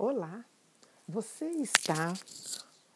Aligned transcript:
Olá, 0.00 0.44
você 1.08 1.46
está 1.46 2.14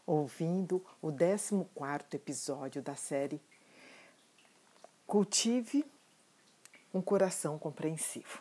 ouvindo 0.07 0.77
o 1.03 1.11
14 1.11 1.67
episódio 2.13 2.81
da 2.81 2.95
série 2.95 3.41
Cultive 5.05 5.85
um 6.95 7.03
Coração 7.03 7.59
Compreensivo. 7.59 8.41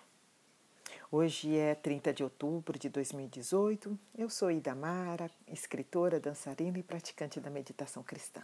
Hoje 1.11 1.57
é 1.57 1.73
30 1.73 2.13
de 2.13 2.23
outubro 2.23 2.77
de 2.77 2.87
2018. 2.87 3.97
Eu 4.15 4.29
sou 4.29 4.51
Ida 4.51 4.75
Mara, 4.75 5.31
escritora, 5.47 6.19
dançarina 6.19 6.77
e 6.77 6.83
praticante 6.83 7.39
da 7.39 7.49
meditação 7.49 8.03
cristã. 8.03 8.43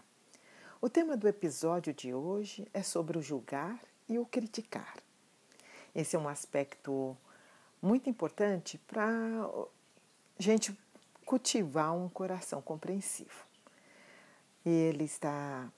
O 0.81 0.89
tema 0.89 1.15
do 1.15 1.27
episódio 1.27 1.93
de 1.93 2.11
hoje 2.11 2.67
é 2.73 2.81
sobre 2.81 3.19
o 3.19 3.21
julgar 3.21 3.79
e 4.09 4.17
o 4.17 4.25
criticar. 4.25 4.97
Esse 5.93 6.15
é 6.15 6.19
um 6.19 6.27
aspecto 6.27 7.15
muito 7.79 8.09
importante 8.09 8.79
para 8.79 9.47
gente 10.39 10.77
cultivar 11.25 11.93
um 11.93 12.07
coração 12.07 12.61
compreensivo. 12.61 13.45
Ele 14.65 15.03
está 15.03 15.69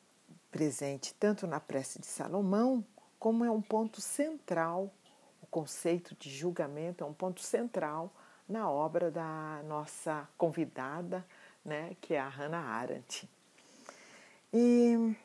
presente 0.52 1.13
tanto 1.16 1.47
na 1.47 1.59
prece 1.59 1.99
de 1.99 2.07
Salomão, 2.07 2.83
como 3.19 3.43
é 3.43 3.52
um 3.52 3.61
ponto 3.61 4.02
central, 4.02 4.91
o 5.41 5.47
conceito 5.47 6.16
de 6.16 6.30
julgamento 6.30 7.03
é 7.03 7.07
um 7.07 7.13
ponto 7.13 7.41
central 7.41 8.11
na 8.47 8.69
obra 8.69 9.11
da 9.11 9.61
nossa 9.66 10.27
convidada, 10.38 11.25
né, 11.63 11.95
que 12.02 12.13
é 12.13 12.19
a 12.19 12.27
Hannah 12.27 12.63
Arendt. 12.63 13.30
E 14.52 15.16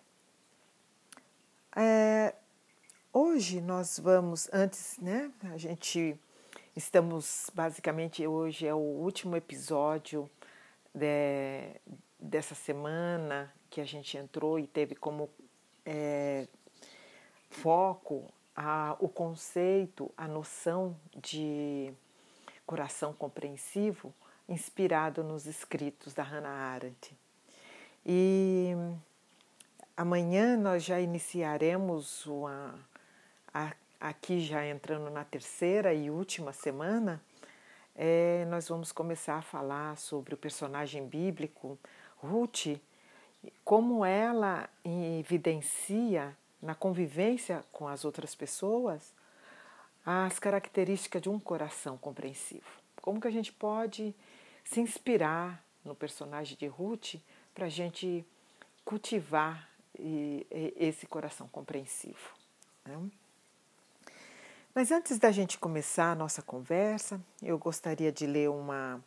é, 1.74 2.34
hoje 3.12 3.60
nós 3.60 3.98
vamos, 3.98 4.48
antes, 4.52 4.98
né, 4.98 5.30
a 5.52 5.56
gente 5.56 6.18
Estamos 6.76 7.52
basicamente 7.54 8.26
hoje 8.26 8.66
é 8.66 8.74
o 8.74 8.78
último 8.78 9.36
episódio 9.36 10.28
de, 10.92 11.80
dessa 12.18 12.56
semana 12.56 13.54
que 13.70 13.80
a 13.80 13.84
gente 13.84 14.16
entrou 14.16 14.58
e 14.58 14.66
teve 14.66 14.96
como 14.96 15.30
é, 15.86 16.48
foco 17.48 18.28
a, 18.56 18.96
o 18.98 19.08
conceito, 19.08 20.10
a 20.16 20.26
noção 20.26 20.96
de 21.14 21.94
coração 22.66 23.12
compreensivo 23.12 24.12
inspirado 24.48 25.22
nos 25.22 25.46
escritos 25.46 26.12
da 26.12 26.24
Hannah 26.24 26.72
Arendt. 26.74 27.16
E 28.04 28.72
amanhã 29.96 30.56
nós 30.56 30.82
já 30.82 31.00
iniciaremos 31.00 32.26
uma, 32.26 32.74
a 33.54 33.72
aqui 34.04 34.38
já 34.38 34.66
entrando 34.66 35.08
na 35.08 35.24
terceira 35.24 35.94
e 35.94 36.10
última 36.10 36.52
semana, 36.52 37.22
é, 37.96 38.44
nós 38.50 38.68
vamos 38.68 38.92
começar 38.92 39.36
a 39.36 39.42
falar 39.42 39.96
sobre 39.96 40.34
o 40.34 40.36
personagem 40.36 41.08
bíblico, 41.08 41.78
Ruth, 42.18 42.78
como 43.64 44.04
ela 44.04 44.68
evidencia 45.18 46.36
na 46.60 46.74
convivência 46.74 47.64
com 47.72 47.88
as 47.88 48.04
outras 48.04 48.34
pessoas 48.34 49.14
as 50.04 50.38
características 50.38 51.22
de 51.22 51.30
um 51.30 51.40
coração 51.40 51.96
compreensivo. 51.96 52.68
Como 53.00 53.18
que 53.18 53.26
a 53.28 53.30
gente 53.30 53.54
pode 53.54 54.14
se 54.62 54.80
inspirar 54.80 55.64
no 55.82 55.94
personagem 55.94 56.58
de 56.58 56.66
Ruth 56.66 57.14
para 57.54 57.66
a 57.66 57.70
gente 57.70 58.22
cultivar 58.84 59.66
esse 60.76 61.06
coração 61.06 61.48
compreensivo. 61.48 62.34
Né? 62.84 62.98
Mas 64.74 64.90
antes 64.90 65.20
da 65.20 65.30
gente 65.30 65.56
começar 65.56 66.10
a 66.10 66.14
nossa 66.16 66.42
conversa, 66.42 67.20
eu 67.40 67.56
gostaria 67.56 68.10
de 68.10 68.26
ler 68.26 68.50
uma 68.50 69.00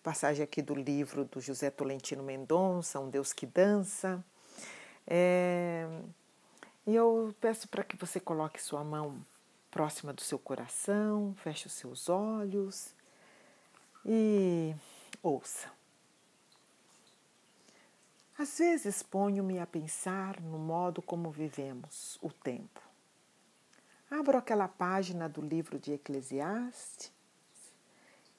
passagem 0.00 0.44
aqui 0.44 0.62
do 0.62 0.76
livro 0.76 1.24
do 1.24 1.40
José 1.40 1.70
Tolentino 1.70 2.22
Mendonça, 2.22 3.00
Um 3.00 3.10
Deus 3.10 3.32
que 3.32 3.44
Dança. 3.44 4.24
É, 5.04 5.88
e 6.86 6.94
eu 6.94 7.34
peço 7.40 7.66
para 7.66 7.82
que 7.82 7.96
você 7.96 8.20
coloque 8.20 8.62
sua 8.62 8.84
mão 8.84 9.20
próxima 9.72 10.12
do 10.12 10.20
seu 10.20 10.38
coração, 10.38 11.34
feche 11.38 11.66
os 11.66 11.72
seus 11.72 12.08
olhos 12.08 12.94
e 14.06 14.72
ouça. 15.20 15.68
Às 18.38 18.56
vezes 18.56 19.02
ponho-me 19.02 19.58
a 19.58 19.66
pensar 19.66 20.40
no 20.40 20.60
modo 20.60 21.02
como 21.02 21.28
vivemos 21.28 22.16
o 22.22 22.30
tempo 22.30 22.87
Abro 24.10 24.38
aquela 24.38 24.66
página 24.66 25.28
do 25.28 25.42
livro 25.42 25.78
de 25.78 25.92
Eclesiastes 25.92 27.12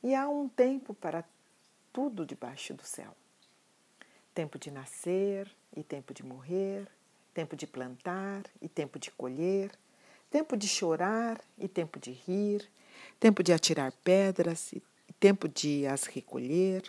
e 0.02 0.16
há 0.16 0.28
um 0.28 0.50
tempo 0.50 0.96
para 0.96 1.24
tudo 1.94 2.25
debaixo 2.25 2.74
do 2.74 2.84
céu: 2.84 3.16
tempo 4.34 4.58
de 4.58 4.72
nascer 4.72 5.47
e 5.78 5.84
tempo 5.84 6.12
de 6.12 6.25
morrer, 6.25 6.88
tempo 7.35 7.56
de 7.56 7.68
plantar 7.68 8.46
e 8.59 8.68
tempo 8.68 8.97
de 8.97 9.12
colher, 9.12 9.72
tempo 10.31 10.58
de 10.58 10.68
chorar 10.68 11.40
e 11.56 11.68
tempo 11.68 12.00
de 12.00 12.13
rir, 12.13 12.68
tempo 13.19 13.44
de 13.44 13.53
atirar 13.53 13.91
pedras 14.03 14.74
e 14.74 14.81
tempo 15.19 15.47
de 15.47 15.85
as 15.85 16.06
recolher, 16.06 16.81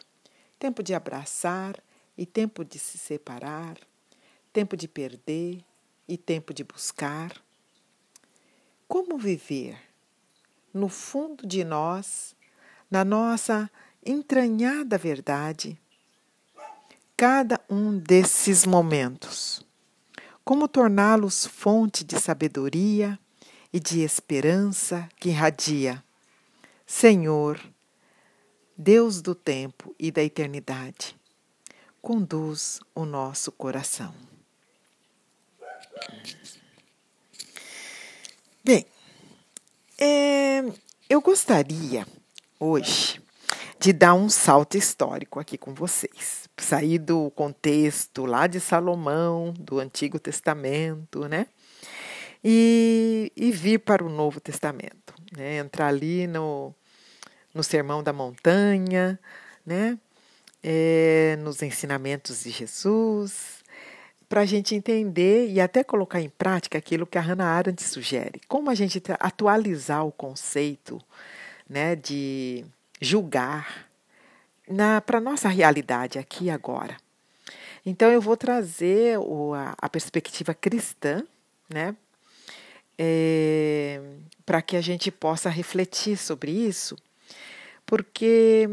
tempo 0.58 0.82
de 0.82 0.94
abraçar 0.94 1.78
e 2.16 2.24
tempo 2.24 2.64
de 2.64 2.78
se 2.78 2.96
separar, 2.96 3.76
tempo 4.54 4.74
de 4.74 4.88
perder 4.88 5.62
e 6.08 6.16
tempo 6.16 6.54
de 6.54 6.64
buscar 6.64 7.30
como 8.90 9.16
viver 9.16 9.80
no 10.74 10.88
fundo 10.88 11.46
de 11.46 11.62
nós, 11.62 12.34
na 12.90 13.04
nossa 13.04 13.70
entranhada 14.04 14.98
verdade, 14.98 15.80
cada 17.16 17.60
um 17.70 17.96
desses 17.96 18.66
momentos. 18.66 19.64
Como 20.44 20.66
torná-los 20.66 21.46
fonte 21.46 22.02
de 22.02 22.18
sabedoria 22.18 23.16
e 23.72 23.78
de 23.78 24.00
esperança 24.00 25.08
que 25.20 25.28
irradia. 25.28 26.02
Senhor, 26.84 27.60
Deus 28.76 29.22
do 29.22 29.36
tempo 29.36 29.94
e 30.00 30.10
da 30.10 30.24
eternidade, 30.24 31.16
conduz 32.02 32.80
o 32.92 33.04
nosso 33.04 33.52
coração. 33.52 34.12
Bem, 38.62 38.84
é, 39.98 40.62
eu 41.08 41.22
gostaria 41.22 42.06
hoje 42.58 43.18
de 43.78 43.90
dar 43.90 44.12
um 44.12 44.28
salto 44.28 44.76
histórico 44.76 45.40
aqui 45.40 45.56
com 45.56 45.72
vocês. 45.72 46.46
Sair 46.58 46.98
do 46.98 47.30
contexto 47.30 48.26
lá 48.26 48.46
de 48.46 48.60
Salomão, 48.60 49.54
do 49.58 49.80
Antigo 49.80 50.18
Testamento, 50.18 51.26
né? 51.26 51.46
E, 52.44 53.32
e 53.34 53.50
vir 53.50 53.78
para 53.78 54.04
o 54.04 54.10
Novo 54.10 54.38
Testamento, 54.40 55.14
né? 55.34 55.56
Entrar 55.56 55.86
ali 55.86 56.26
no, 56.26 56.74
no 57.54 57.62
Sermão 57.62 58.02
da 58.02 58.12
Montanha, 58.12 59.18
né? 59.64 59.98
É, 60.62 61.38
nos 61.40 61.62
ensinamentos 61.62 62.42
de 62.42 62.50
Jesus, 62.50 63.59
para 64.30 64.42
a 64.42 64.46
gente 64.46 64.76
entender 64.76 65.48
e 65.48 65.60
até 65.60 65.82
colocar 65.82 66.20
em 66.20 66.28
prática 66.28 66.78
aquilo 66.78 67.04
que 67.04 67.18
a 67.18 67.20
Hannah 67.20 67.48
Arendt 67.48 67.82
sugere. 67.82 68.40
Como 68.46 68.70
a 68.70 68.76
gente 68.76 69.02
atualizar 69.18 70.06
o 70.06 70.12
conceito 70.12 71.02
né, 71.68 71.96
de 71.96 72.64
julgar 73.00 73.88
para 75.04 75.18
a 75.18 75.20
nossa 75.20 75.48
realidade 75.48 76.16
aqui 76.16 76.44
e 76.44 76.50
agora. 76.50 76.96
Então, 77.84 78.08
eu 78.08 78.20
vou 78.20 78.36
trazer 78.36 79.18
o, 79.18 79.52
a, 79.52 79.74
a, 79.76 79.88
perspectiva 79.88 80.54
cristã, 80.54 81.24
né, 81.68 81.96
é, 82.96 84.00
para 84.46 84.62
que 84.62 84.76
a 84.76 84.80
gente 84.80 85.10
possa 85.10 85.50
refletir 85.50 86.16
sobre 86.16 86.52
isso, 86.52 86.96
porque 87.84 88.68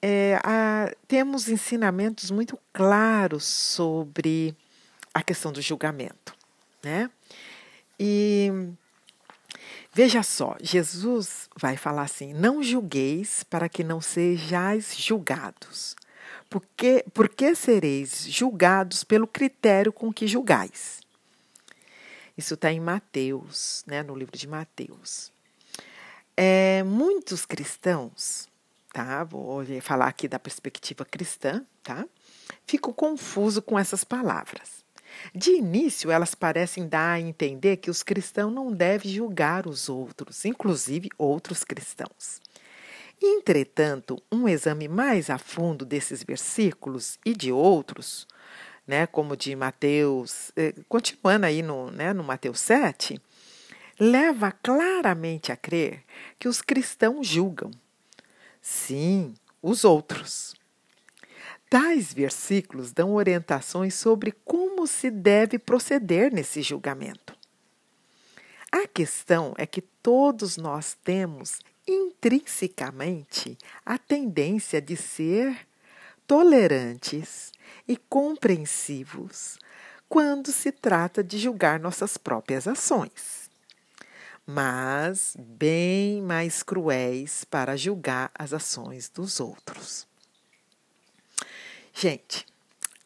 é, 0.00 0.38
há, 0.44 0.94
temos 1.08 1.48
ensinamentos 1.48 2.30
muito 2.30 2.56
claros 2.72 3.44
sobre 3.44 4.54
a 5.12 5.22
questão 5.22 5.52
do 5.52 5.60
julgamento, 5.60 6.34
né? 6.82 7.10
E 7.98 8.50
veja 9.92 10.22
só, 10.22 10.56
Jesus 10.60 11.48
vai 11.56 11.76
falar 11.76 12.02
assim: 12.02 12.32
não 12.32 12.62
julgueis 12.62 13.42
para 13.42 13.68
que 13.68 13.82
não 13.82 14.00
sejais 14.00 14.96
julgados. 14.96 15.96
Porque, 16.50 17.04
porque 17.12 17.54
sereis 17.54 18.26
julgados 18.26 19.04
pelo 19.04 19.26
critério 19.26 19.92
com 19.92 20.12
que 20.12 20.26
julgais. 20.26 21.00
Isso 22.36 22.54
está 22.54 22.72
em 22.72 22.80
Mateus, 22.80 23.84
né, 23.86 24.02
no 24.02 24.14
livro 24.14 24.38
de 24.38 24.46
Mateus. 24.46 25.30
É, 26.36 26.84
muitos 26.84 27.44
cristãos, 27.44 28.48
tá? 28.92 29.24
Vou 29.24 29.62
falar 29.82 30.06
aqui 30.06 30.28
da 30.28 30.38
perspectiva 30.38 31.04
cristã, 31.04 31.66
tá? 31.82 32.06
Ficam 32.64 32.92
confusos 32.92 33.62
com 33.66 33.76
essas 33.76 34.04
palavras. 34.04 34.84
De 35.34 35.52
início, 35.52 36.10
elas 36.10 36.34
parecem 36.34 36.88
dar 36.88 37.12
a 37.12 37.20
entender 37.20 37.78
que 37.78 37.90
os 37.90 38.02
cristãos 38.02 38.52
não 38.52 38.72
devem 38.72 39.10
julgar 39.10 39.66
os 39.66 39.88
outros, 39.88 40.44
inclusive 40.44 41.08
outros 41.18 41.64
cristãos. 41.64 42.40
Entretanto, 43.20 44.22
um 44.30 44.48
exame 44.48 44.86
mais 44.86 45.28
a 45.28 45.38
fundo 45.38 45.84
desses 45.84 46.22
versículos 46.22 47.18
e 47.24 47.34
de 47.34 47.50
outros, 47.50 48.26
né, 48.86 49.06
como 49.06 49.36
de 49.36 49.54
Mateus, 49.56 50.52
eh, 50.56 50.74
continuando 50.88 51.46
aí 51.46 51.62
no, 51.62 51.90
né, 51.90 52.12
no 52.12 52.22
Mateus 52.22 52.60
7, 52.60 53.20
leva 53.98 54.52
claramente 54.52 55.50
a 55.50 55.56
crer 55.56 56.04
que 56.38 56.48
os 56.48 56.62
cristãos 56.62 57.26
julgam. 57.26 57.70
Sim, 58.62 59.34
os 59.60 59.84
outros. 59.84 60.54
Tais 61.70 62.14
versículos 62.14 62.92
dão 62.92 63.14
orientações 63.14 63.94
sobre 63.94 64.32
como 64.44 64.86
se 64.86 65.10
deve 65.10 65.58
proceder 65.58 66.32
nesse 66.32 66.62
julgamento. 66.62 67.36
A 68.72 68.86
questão 68.86 69.54
é 69.58 69.66
que 69.66 69.82
todos 69.82 70.56
nós 70.56 70.96
temos 71.04 71.58
intrinsecamente 71.86 73.56
a 73.84 73.98
tendência 73.98 74.80
de 74.80 74.96
ser 74.96 75.66
tolerantes 76.26 77.52
e 77.86 77.96
compreensivos 77.96 79.58
quando 80.08 80.50
se 80.52 80.72
trata 80.72 81.22
de 81.22 81.38
julgar 81.38 81.78
nossas 81.78 82.16
próprias 82.16 82.66
ações, 82.66 83.50
mas 84.46 85.36
bem 85.38 86.22
mais 86.22 86.62
cruéis 86.62 87.44
para 87.44 87.76
julgar 87.76 88.30
as 88.34 88.54
ações 88.54 89.10
dos 89.10 89.38
outros. 89.38 90.07
Gente, 91.98 92.46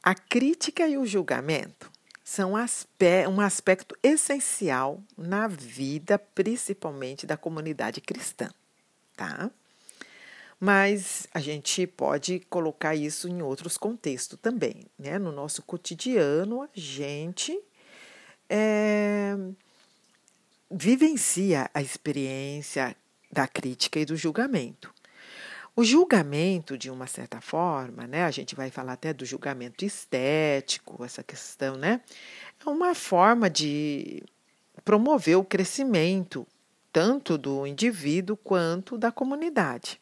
a 0.02 0.14
crítica 0.14 0.86
e 0.86 0.98
o 0.98 1.06
julgamento 1.06 1.90
são 2.22 2.52
um 2.52 3.40
aspecto 3.40 3.96
essencial 4.02 5.02
na 5.16 5.48
vida, 5.48 6.18
principalmente 6.18 7.26
da 7.26 7.36
comunidade 7.36 8.00
cristã 8.00 8.50
tá? 9.22 9.50
Mas 10.58 11.26
a 11.34 11.40
gente 11.40 11.86
pode 11.86 12.40
colocar 12.48 12.94
isso 12.94 13.28
em 13.28 13.42
outros 13.42 13.76
contextos 13.76 14.38
também, 14.40 14.86
né? 14.98 15.18
No 15.18 15.32
nosso 15.32 15.62
cotidiano, 15.62 16.62
a 16.62 16.68
gente 16.72 17.58
é, 18.48 19.36
vivencia 20.70 21.68
a 21.74 21.82
experiência 21.82 22.96
da 23.30 23.48
crítica 23.48 23.98
e 23.98 24.04
do 24.04 24.16
julgamento. 24.16 24.92
O 25.74 25.82
julgamento, 25.82 26.76
de 26.76 26.90
uma 26.90 27.06
certa 27.06 27.40
forma, 27.40 28.06
né, 28.06 28.24
a 28.24 28.30
gente 28.30 28.54
vai 28.54 28.70
falar 28.70 28.92
até 28.92 29.14
do 29.14 29.24
julgamento 29.24 29.86
estético, 29.86 31.02
essa 31.02 31.22
questão, 31.22 31.76
né, 31.76 32.02
é 32.64 32.68
uma 32.68 32.94
forma 32.94 33.48
de 33.48 34.22
promover 34.84 35.38
o 35.38 35.44
crescimento 35.44 36.46
tanto 36.92 37.38
do 37.38 37.66
indivíduo 37.66 38.36
quanto 38.36 38.98
da 38.98 39.10
comunidade. 39.10 39.98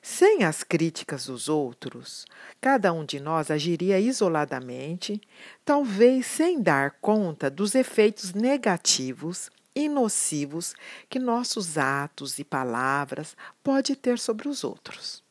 Sem 0.00 0.44
as 0.44 0.62
críticas 0.62 1.26
dos 1.26 1.48
outros, 1.48 2.24
cada 2.60 2.92
um 2.92 3.04
de 3.04 3.18
nós 3.18 3.50
agiria 3.50 3.98
isoladamente, 3.98 5.20
talvez 5.64 6.24
sem 6.24 6.62
dar 6.62 6.92
conta 7.00 7.50
dos 7.50 7.74
efeitos 7.74 8.32
negativos 8.32 9.50
e 9.78 9.88
nocivos 9.88 10.74
que 11.08 11.20
nossos 11.20 11.78
atos 11.78 12.40
e 12.40 12.44
palavras 12.44 13.36
pode 13.62 13.94
ter 13.94 14.18
sobre 14.18 14.48
os 14.48 14.64
outros. 14.64 15.22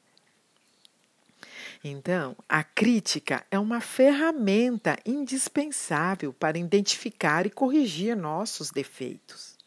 Então, 1.84 2.34
a 2.48 2.64
crítica 2.64 3.46
é 3.52 3.60
uma 3.60 3.82
ferramenta 3.82 4.98
indispensável 5.06 6.32
para 6.32 6.58
identificar 6.58 7.46
e 7.46 7.50
corrigir 7.50 8.16
nossos 8.16 8.72
defeitos. 8.72 9.58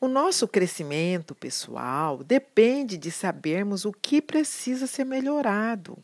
O 0.00 0.08
nosso 0.08 0.48
crescimento 0.48 1.34
pessoal 1.34 2.24
depende 2.24 2.96
de 2.96 3.10
sabermos 3.10 3.84
o 3.84 3.92
que 3.92 4.22
precisa 4.22 4.86
ser 4.86 5.04
melhorado. 5.04 5.98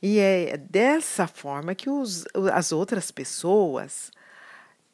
E 0.00 0.20
é 0.20 0.56
dessa 0.56 1.26
forma 1.26 1.74
que 1.74 1.90
os, 1.90 2.24
as 2.52 2.70
outras 2.70 3.10
pessoas 3.10 4.12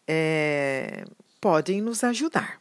é, 0.09 1.05
podem 1.45 1.83
nos 1.83 2.03
ajudar. 2.03 2.59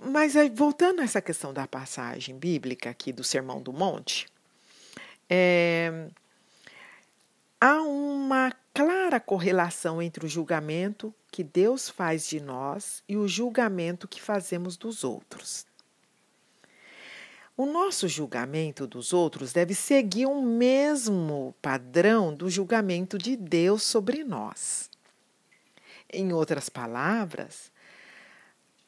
Mas 0.00 0.34
voltando 0.52 1.00
a 1.00 1.04
essa 1.04 1.22
questão 1.22 1.54
da 1.54 1.68
passagem 1.68 2.36
bíblica 2.36 2.90
aqui 2.90 3.12
do 3.12 3.22
Sermão 3.22 3.62
do 3.62 3.72
Monte, 3.72 4.26
é, 5.30 6.08
há 7.60 7.80
uma 7.80 8.52
clara 8.74 9.20
correlação 9.20 10.02
entre 10.02 10.26
o 10.26 10.28
julgamento 10.28 11.14
que 11.30 11.44
Deus 11.44 11.88
faz 11.88 12.26
de 12.26 12.40
nós 12.40 13.04
e 13.08 13.16
o 13.16 13.28
julgamento 13.28 14.08
que 14.08 14.20
fazemos 14.20 14.76
dos 14.76 15.04
outros. 15.04 15.64
O 17.56 17.66
nosso 17.66 18.08
julgamento 18.08 18.84
dos 18.84 19.12
outros 19.12 19.52
deve 19.52 19.76
seguir 19.76 20.26
o 20.26 20.42
mesmo 20.42 21.54
padrão 21.62 22.34
do 22.34 22.50
julgamento 22.50 23.16
de 23.16 23.36
Deus 23.36 23.84
sobre 23.84 24.24
nós. 24.24 24.92
Em 26.12 26.32
outras 26.32 26.68
palavras, 26.68 27.72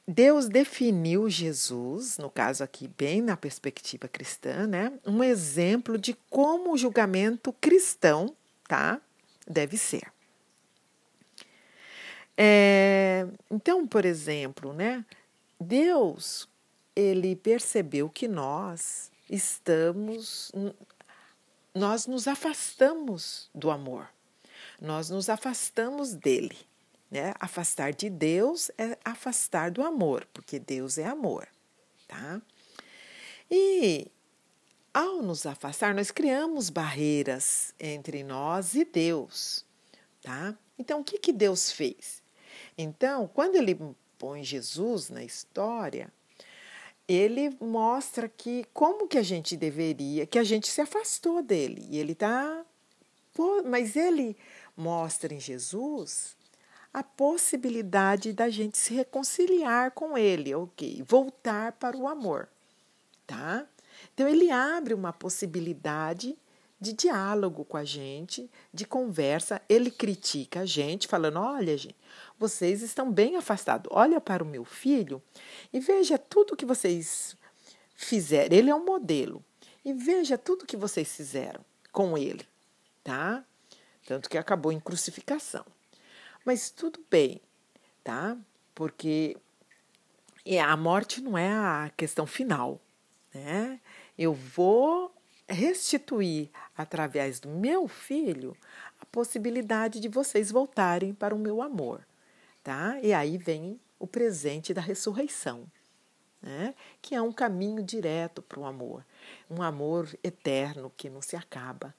Deus 0.06 0.48
definiu 0.48 1.28
Jesus, 1.28 2.16
no 2.16 2.30
caso 2.30 2.62
aqui 2.62 2.86
bem 2.86 3.20
na 3.20 3.36
perspectiva 3.36 4.06
cristã, 4.06 4.66
né, 4.66 4.92
um 5.04 5.22
exemplo 5.22 5.98
de 5.98 6.14
como 6.30 6.72
o 6.72 6.78
julgamento 6.78 7.52
cristão, 7.54 8.34
tá, 8.68 9.00
deve 9.48 9.76
ser. 9.76 10.12
É, 12.36 13.26
então, 13.50 13.86
por 13.86 14.04
exemplo, 14.04 14.72
né, 14.72 15.04
Deus 15.58 16.48
ele 16.94 17.34
percebeu 17.34 18.08
que 18.08 18.28
nós 18.28 19.10
estamos, 19.28 20.52
nós 21.74 22.06
nos 22.06 22.28
afastamos 22.28 23.50
do 23.54 23.70
amor, 23.70 24.08
nós 24.80 25.10
nos 25.10 25.28
afastamos 25.28 26.14
dele. 26.14 26.56
Né? 27.10 27.32
Afastar 27.38 27.92
de 27.92 28.10
Deus 28.10 28.70
é 28.76 28.98
afastar 29.04 29.70
do 29.70 29.82
amor, 29.82 30.26
porque 30.32 30.58
Deus 30.58 30.98
é 30.98 31.04
amor, 31.04 31.46
tá? 32.08 32.42
E 33.50 34.10
ao 34.92 35.22
nos 35.22 35.46
afastar, 35.46 35.94
nós 35.94 36.10
criamos 36.10 36.68
barreiras 36.68 37.74
entre 37.78 38.24
nós 38.24 38.74
e 38.74 38.84
Deus, 38.84 39.64
tá? 40.22 40.56
Então, 40.78 41.00
o 41.00 41.04
que, 41.04 41.18
que 41.18 41.32
Deus 41.32 41.70
fez? 41.70 42.22
Então, 42.76 43.28
quando 43.28 43.56
ele 43.56 43.78
põe 44.18 44.42
Jesus 44.42 45.08
na 45.08 45.22
história, 45.22 46.12
ele 47.06 47.56
mostra 47.60 48.28
que 48.28 48.64
como 48.72 49.06
que 49.06 49.16
a 49.16 49.22
gente 49.22 49.56
deveria, 49.56 50.26
que 50.26 50.38
a 50.38 50.44
gente 50.44 50.66
se 50.66 50.80
afastou 50.80 51.40
dele. 51.40 51.86
E 51.90 51.98
ele 51.98 52.14
tá 52.14 52.64
mas 53.64 53.96
ele 53.96 54.36
mostra 54.76 55.34
em 55.34 55.40
Jesus 55.40 56.35
a 56.96 57.02
possibilidade 57.02 58.32
da 58.32 58.48
gente 58.48 58.78
se 58.78 58.94
reconciliar 58.94 59.90
com 59.90 60.16
ele, 60.16 60.54
OK? 60.54 61.04
Voltar 61.06 61.72
para 61.72 61.94
o 61.94 62.08
amor, 62.08 62.48
tá? 63.26 63.66
Então 64.14 64.26
ele 64.26 64.50
abre 64.50 64.94
uma 64.94 65.12
possibilidade 65.12 66.34
de 66.80 66.94
diálogo 66.94 67.66
com 67.66 67.76
a 67.76 67.84
gente, 67.84 68.50
de 68.72 68.86
conversa. 68.86 69.60
Ele 69.68 69.90
critica 69.90 70.60
a 70.60 70.64
gente, 70.64 71.06
falando: 71.06 71.38
olha, 71.38 71.76
gente, 71.76 71.96
vocês 72.38 72.80
estão 72.80 73.12
bem 73.12 73.36
afastados. 73.36 73.92
Olha 73.92 74.18
para 74.18 74.42
o 74.42 74.46
meu 74.46 74.64
filho 74.64 75.22
e 75.74 75.78
veja 75.78 76.16
tudo 76.16 76.56
que 76.56 76.64
vocês 76.64 77.36
fizeram. 77.94 78.56
Ele 78.56 78.70
é 78.70 78.74
um 78.74 78.86
modelo. 78.86 79.44
E 79.84 79.92
veja 79.92 80.38
tudo 80.38 80.64
que 80.64 80.78
vocês 80.78 81.14
fizeram 81.14 81.60
com 81.92 82.16
ele, 82.16 82.48
tá? 83.04 83.44
Tanto 84.06 84.30
que 84.30 84.38
acabou 84.38 84.72
em 84.72 84.80
crucificação. 84.80 85.75
Mas 86.46 86.70
tudo 86.70 87.04
bem, 87.10 87.42
tá? 88.02 88.38
Porque 88.74 89.36
a 90.62 90.76
morte 90.78 91.20
não 91.20 91.36
é 91.36 91.52
a 91.52 91.90
questão 91.94 92.26
final, 92.26 92.80
né? 93.34 93.78
Eu 94.16 94.32
vou 94.32 95.14
restituir 95.46 96.48
através 96.74 97.38
do 97.38 97.50
meu 97.50 97.86
filho 97.86 98.56
a 98.98 99.04
possibilidade 99.04 100.00
de 100.00 100.08
vocês 100.08 100.50
voltarem 100.50 101.12
para 101.12 101.34
o 101.34 101.38
meu 101.38 101.60
amor 101.60 102.02
tá? 102.66 102.98
E 103.00 103.14
aí 103.14 103.38
vem 103.38 103.78
o 103.96 104.08
presente 104.08 104.74
da 104.74 104.80
ressurreição, 104.80 105.70
né? 106.42 106.74
Que 107.00 107.14
é 107.14 107.22
um 107.22 107.30
caminho 107.30 107.80
direto 107.80 108.42
para 108.42 108.58
o 108.58 108.66
amor, 108.66 109.06
um 109.48 109.62
amor 109.62 110.12
eterno 110.24 110.92
que 110.96 111.08
não 111.08 111.22
se 111.22 111.36
acaba. 111.36 111.94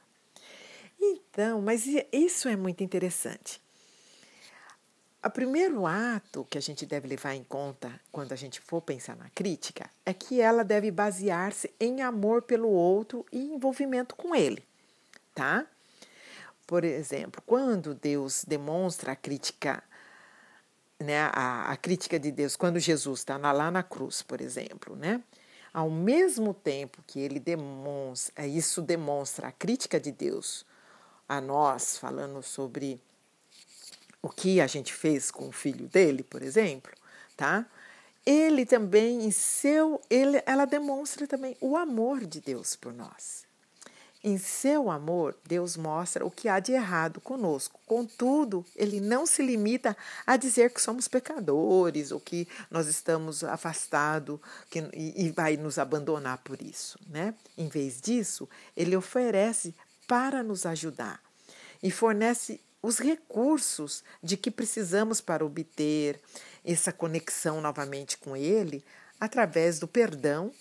Então, 0.99 1.61
mas 1.61 1.85
isso 2.11 2.49
é 2.49 2.57
muito 2.57 2.83
interessante. 2.83 3.61
O 5.23 5.29
primeiro 5.29 5.85
ato 5.85 6.45
que 6.49 6.57
a 6.57 6.61
gente 6.61 6.85
deve 6.85 7.07
levar 7.07 7.33
em 7.33 7.43
conta 7.43 7.99
quando 8.11 8.33
a 8.33 8.35
gente 8.35 8.61
for 8.61 8.81
pensar 8.81 9.15
na 9.15 9.29
crítica 9.31 9.89
é 10.05 10.13
que 10.13 10.39
ela 10.39 10.63
deve 10.63 10.91
basear-se 10.91 11.73
em 11.79 12.01
amor 12.01 12.43
pelo 12.43 12.69
outro 12.69 13.25
e 13.31 13.39
envolvimento 13.39 14.15
com 14.15 14.35
ele, 14.35 14.63
tá? 15.33 15.65
Por 16.65 16.83
exemplo, 16.83 17.41
quando 17.45 17.95
Deus 17.95 18.45
demonstra 18.45 19.13
a 19.13 19.15
crítica 19.15 19.83
né, 20.99 21.29
a, 21.33 21.71
a 21.71 21.77
crítica 21.77 22.19
de 22.19 22.31
Deus, 22.31 22.55
quando 22.55 22.79
Jesus 22.79 23.19
está 23.19 23.37
lá 23.37 23.69
na 23.69 23.83
cruz, 23.83 24.21
por 24.21 24.41
exemplo, 24.41 24.95
né? 24.95 25.21
Ao 25.73 25.89
mesmo 25.89 26.53
tempo 26.53 27.03
que 27.05 27.19
ele 27.19 27.39
demonstra, 27.39 28.47
isso 28.47 28.81
demonstra 28.81 29.47
a 29.49 29.51
crítica 29.51 29.99
de 29.99 30.11
Deus 30.11 30.65
a 31.29 31.39
nós, 31.39 31.97
falando 31.97 32.41
sobre 32.41 32.99
o 34.21 34.29
que 34.29 34.59
a 34.59 34.67
gente 34.67 34.93
fez 34.93 35.31
com 35.31 35.47
o 35.47 35.51
filho 35.51 35.87
dele, 35.87 36.23
por 36.23 36.41
exemplo, 36.41 36.91
tá? 37.35 37.65
Ele 38.25 38.65
também, 38.65 39.23
em 39.23 39.31
seu, 39.31 40.01
ele, 40.09 40.41
ela 40.45 40.65
demonstra 40.65 41.25
também 41.25 41.55
o 41.61 41.77
amor 41.77 42.25
de 42.25 42.41
Deus 42.41 42.75
por 42.75 42.93
nós. 42.93 43.47
Em 44.23 44.37
seu 44.37 44.91
amor, 44.91 45.37
Deus 45.45 45.77
mostra 45.77 46.25
o 46.25 46.31
que 46.31 46.49
há 46.49 46.59
de 46.59 46.73
errado 46.73 47.21
conosco. 47.21 47.79
Contudo, 47.85 48.65
ele 48.75 48.99
não 48.99 49.25
se 49.25 49.41
limita 49.41 49.95
a 50.25 50.35
dizer 50.35 50.71
que 50.73 50.81
somos 50.81 51.07
pecadores 51.07 52.11
ou 52.11 52.19
que 52.19 52.47
nós 52.69 52.87
estamos 52.87 53.43
afastados 53.43 54.39
que, 54.69 54.79
e, 54.93 55.27
e 55.27 55.31
vai 55.31 55.55
nos 55.55 55.77
abandonar 55.77 56.39
por 56.39 56.61
isso. 56.61 56.99
Né? 57.07 57.33
Em 57.57 57.69
vez 57.69 58.01
disso, 58.01 58.49
ele 58.75 58.97
oferece 58.97 59.73
para 60.05 60.43
nos 60.43 60.65
ajudar 60.65 61.21
e 61.81 61.91
fornece 61.91 62.59
os 62.81 62.99
recursos 62.99 64.03
de 64.21 64.37
que 64.37 64.51
precisamos 64.51 65.19
para 65.21 65.45
obter 65.45 66.19
essa 66.63 66.91
conexão 66.91 67.61
novamente 67.61 68.17
com 68.17 68.35
Ele 68.35 68.83
através 69.19 69.79
do 69.79 69.87
perdão 69.87 70.51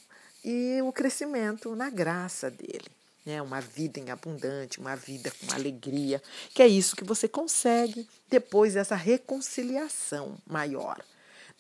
e 0.45 0.81
o 0.83 0.93
crescimento 0.93 1.75
na 1.75 1.91
graça 1.91 2.51
dele 2.51 2.91
né? 3.27 3.43
uma 3.43 3.61
vida 3.61 3.99
em 3.99 4.09
abundante, 4.09 4.79
uma 4.79 4.95
vida 4.95 5.33
com 5.33 5.53
alegria, 5.53 6.23
que 6.55 6.63
é 6.63 6.69
isso 6.69 6.95
que 6.95 7.03
você 7.03 7.27
consegue 7.27 8.09
depois 8.31 8.75
dessa 8.75 8.95
reconciliação 8.95 10.39
maior. 10.47 11.05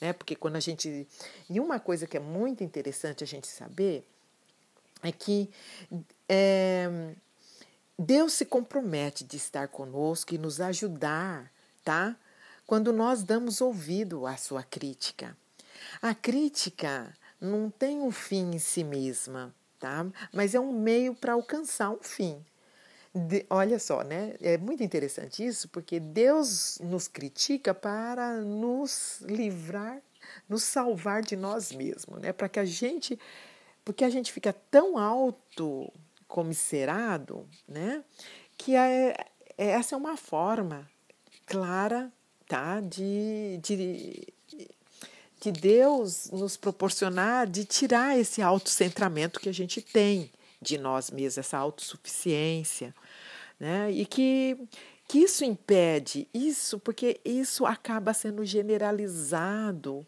Né? 0.00 0.12
Porque 0.12 0.36
quando 0.36 0.56
a 0.56 0.60
gente. 0.60 1.06
E 1.50 1.58
uma 1.58 1.80
coisa 1.80 2.06
que 2.06 2.16
é 2.16 2.20
muito 2.20 2.62
interessante 2.62 3.24
a 3.24 3.26
gente 3.26 3.48
saber 3.48 4.06
é 5.02 5.10
que 5.10 5.50
é, 6.28 6.88
Deus 7.98 8.34
se 8.34 8.44
compromete 8.44 9.24
de 9.24 9.36
estar 9.36 9.68
conosco 9.68 10.34
e 10.34 10.38
nos 10.38 10.60
ajudar, 10.60 11.50
tá? 11.84 12.16
Quando 12.66 12.92
nós 12.92 13.22
damos 13.22 13.60
ouvido 13.60 14.26
à 14.26 14.36
sua 14.36 14.62
crítica. 14.62 15.36
A 16.02 16.14
crítica 16.14 17.14
não 17.40 17.70
tem 17.70 18.00
um 18.00 18.10
fim 18.10 18.54
em 18.54 18.58
si 18.58 18.82
mesma 18.82 19.54
tá? 19.78 20.06
Mas 20.32 20.54
é 20.54 20.60
um 20.60 20.72
meio 20.72 21.14
para 21.14 21.32
alcançar 21.34 21.90
um 21.90 22.02
fim. 22.02 22.44
De, 23.14 23.46
olha 23.48 23.78
só, 23.78 24.02
né? 24.02 24.34
É 24.40 24.58
muito 24.58 24.82
interessante 24.82 25.44
isso, 25.44 25.68
porque 25.68 25.98
Deus 25.98 26.78
nos 26.82 27.08
critica 27.08 27.72
para 27.72 28.40
nos 28.40 29.20
livrar, 29.22 30.02
nos 30.48 30.64
salvar 30.64 31.22
de 31.22 31.36
nós 31.36 31.72
mesmos, 31.72 32.20
né? 32.20 32.32
Para 32.32 32.48
que 32.48 32.58
a 32.58 32.64
gente, 32.64 33.18
porque 33.84 34.04
a 34.04 34.10
gente 34.10 34.32
fica 34.32 34.52
tão 34.70 34.98
alto 34.98 35.90
comisserado, 36.26 37.48
né? 37.68 38.02
Que 38.56 38.74
é, 38.74 39.16
essa 39.56 39.94
é 39.94 39.98
uma 39.98 40.16
forma 40.16 40.88
clara, 41.46 42.12
tá? 42.48 42.80
De, 42.80 43.58
de 43.62 44.26
que 45.38 45.52
Deus 45.52 46.30
nos 46.32 46.56
proporcionar 46.56 47.46
de 47.46 47.64
tirar 47.64 48.18
esse 48.18 48.42
autocentramento 48.42 49.38
que 49.38 49.48
a 49.48 49.54
gente 49.54 49.80
tem 49.80 50.30
de 50.60 50.78
nós 50.78 51.10
mesmos, 51.10 51.38
essa 51.38 51.58
autossuficiência, 51.58 52.94
né? 53.58 53.90
E 53.90 54.04
que 54.04 54.56
que 55.08 55.18
isso 55.18 55.44
impede 55.44 56.26
isso 56.34 56.80
porque 56.80 57.20
isso 57.24 57.64
acaba 57.64 58.12
sendo 58.12 58.44
generalizado 58.44 60.04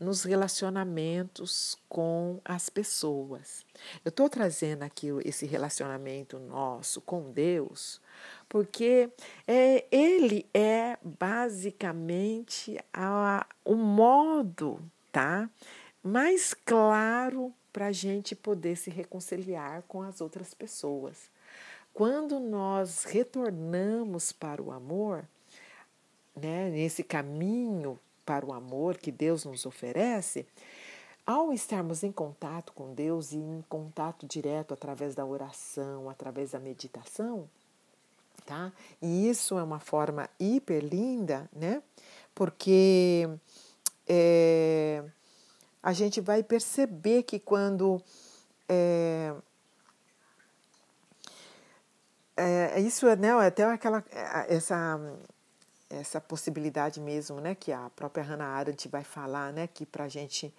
nos 0.00 0.24
relacionamentos 0.24 1.78
com 1.88 2.40
as 2.44 2.70
pessoas. 2.70 3.64
Eu 4.04 4.08
estou 4.08 4.28
trazendo 4.28 4.82
aqui 4.82 5.08
esse 5.24 5.46
relacionamento 5.46 6.38
nosso 6.38 7.00
com 7.02 7.30
Deus 7.30 8.00
porque 8.50 9.08
é, 9.46 9.86
ele 9.92 10.44
é 10.52 10.98
basicamente 11.02 12.76
a, 12.92 13.46
o 13.64 13.76
modo 13.76 14.80
tá, 15.12 15.48
mais 16.02 16.52
claro 16.52 17.54
para 17.72 17.86
a 17.86 17.92
gente 17.92 18.34
poder 18.34 18.76
se 18.76 18.90
reconciliar 18.90 19.84
com 19.86 20.02
as 20.02 20.20
outras 20.20 20.52
pessoas. 20.52 21.30
Quando 21.94 22.40
nós 22.40 23.04
retornamos 23.04 24.32
para 24.32 24.60
o 24.60 24.72
amor, 24.72 25.24
né, 26.34 26.70
nesse 26.70 27.04
caminho 27.04 27.96
para 28.30 28.46
o 28.46 28.52
amor 28.52 28.96
que 28.96 29.10
Deus 29.10 29.44
nos 29.44 29.66
oferece, 29.66 30.46
ao 31.26 31.52
estarmos 31.52 32.04
em 32.04 32.12
contato 32.12 32.72
com 32.72 32.94
Deus 32.94 33.32
e 33.32 33.38
em 33.38 33.60
contato 33.68 34.24
direto 34.24 34.72
através 34.72 35.16
da 35.16 35.26
oração, 35.26 36.08
através 36.08 36.52
da 36.52 36.60
meditação, 36.60 37.50
tá? 38.46 38.72
E 39.02 39.28
isso 39.28 39.58
é 39.58 39.62
uma 39.64 39.80
forma 39.80 40.30
hiper 40.38 40.84
linda, 40.84 41.50
né? 41.52 41.82
Porque 42.32 43.28
é, 44.06 45.02
a 45.82 45.92
gente 45.92 46.20
vai 46.20 46.44
perceber 46.44 47.24
que 47.24 47.40
quando 47.40 48.00
é, 48.68 49.34
é, 52.36 52.78
isso 52.78 53.08
é 53.08 53.16
né, 53.16 53.32
até 53.32 53.64
aquela 53.64 54.04
essa 54.48 55.00
essa 55.90 56.20
possibilidade 56.20 57.00
mesmo, 57.00 57.40
né, 57.40 57.54
que 57.54 57.72
a 57.72 57.90
própria 57.90 58.22
Hannah 58.22 58.46
Arendt 58.46 58.88
vai 58.88 59.02
falar, 59.02 59.52
né, 59.52 59.66
que 59.66 59.84
para 59.84 60.04
a 60.04 60.08
gente 60.08 60.54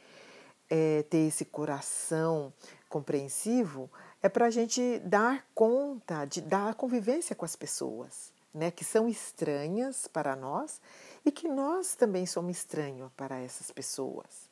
é, 0.70 1.04
ter 1.04 1.28
esse 1.28 1.46
coração 1.46 2.54
compreensivo, 2.90 3.90
é 4.22 4.28
para 4.28 4.46
a 4.48 4.50
gente 4.50 5.00
dar 5.00 5.48
conta 5.56 6.26
de 6.26 6.42
dar 6.42 6.76
convivência 6.76 7.36
com 7.36 7.46
as 7.46 7.56
pessoas, 7.56 8.34
né, 8.54 8.70
que 8.70 8.84
são 8.84 9.08
estranhas 9.08 10.06
para 10.08 10.36
nós 10.36 10.82
e 11.26 11.32
que 11.32 11.48
nós 11.48 11.96
também 11.96 12.26
somos 12.26 12.58
estranhos 12.58 13.10
para 13.16 13.40
essas 13.40 13.72
pessoas. 13.72 14.52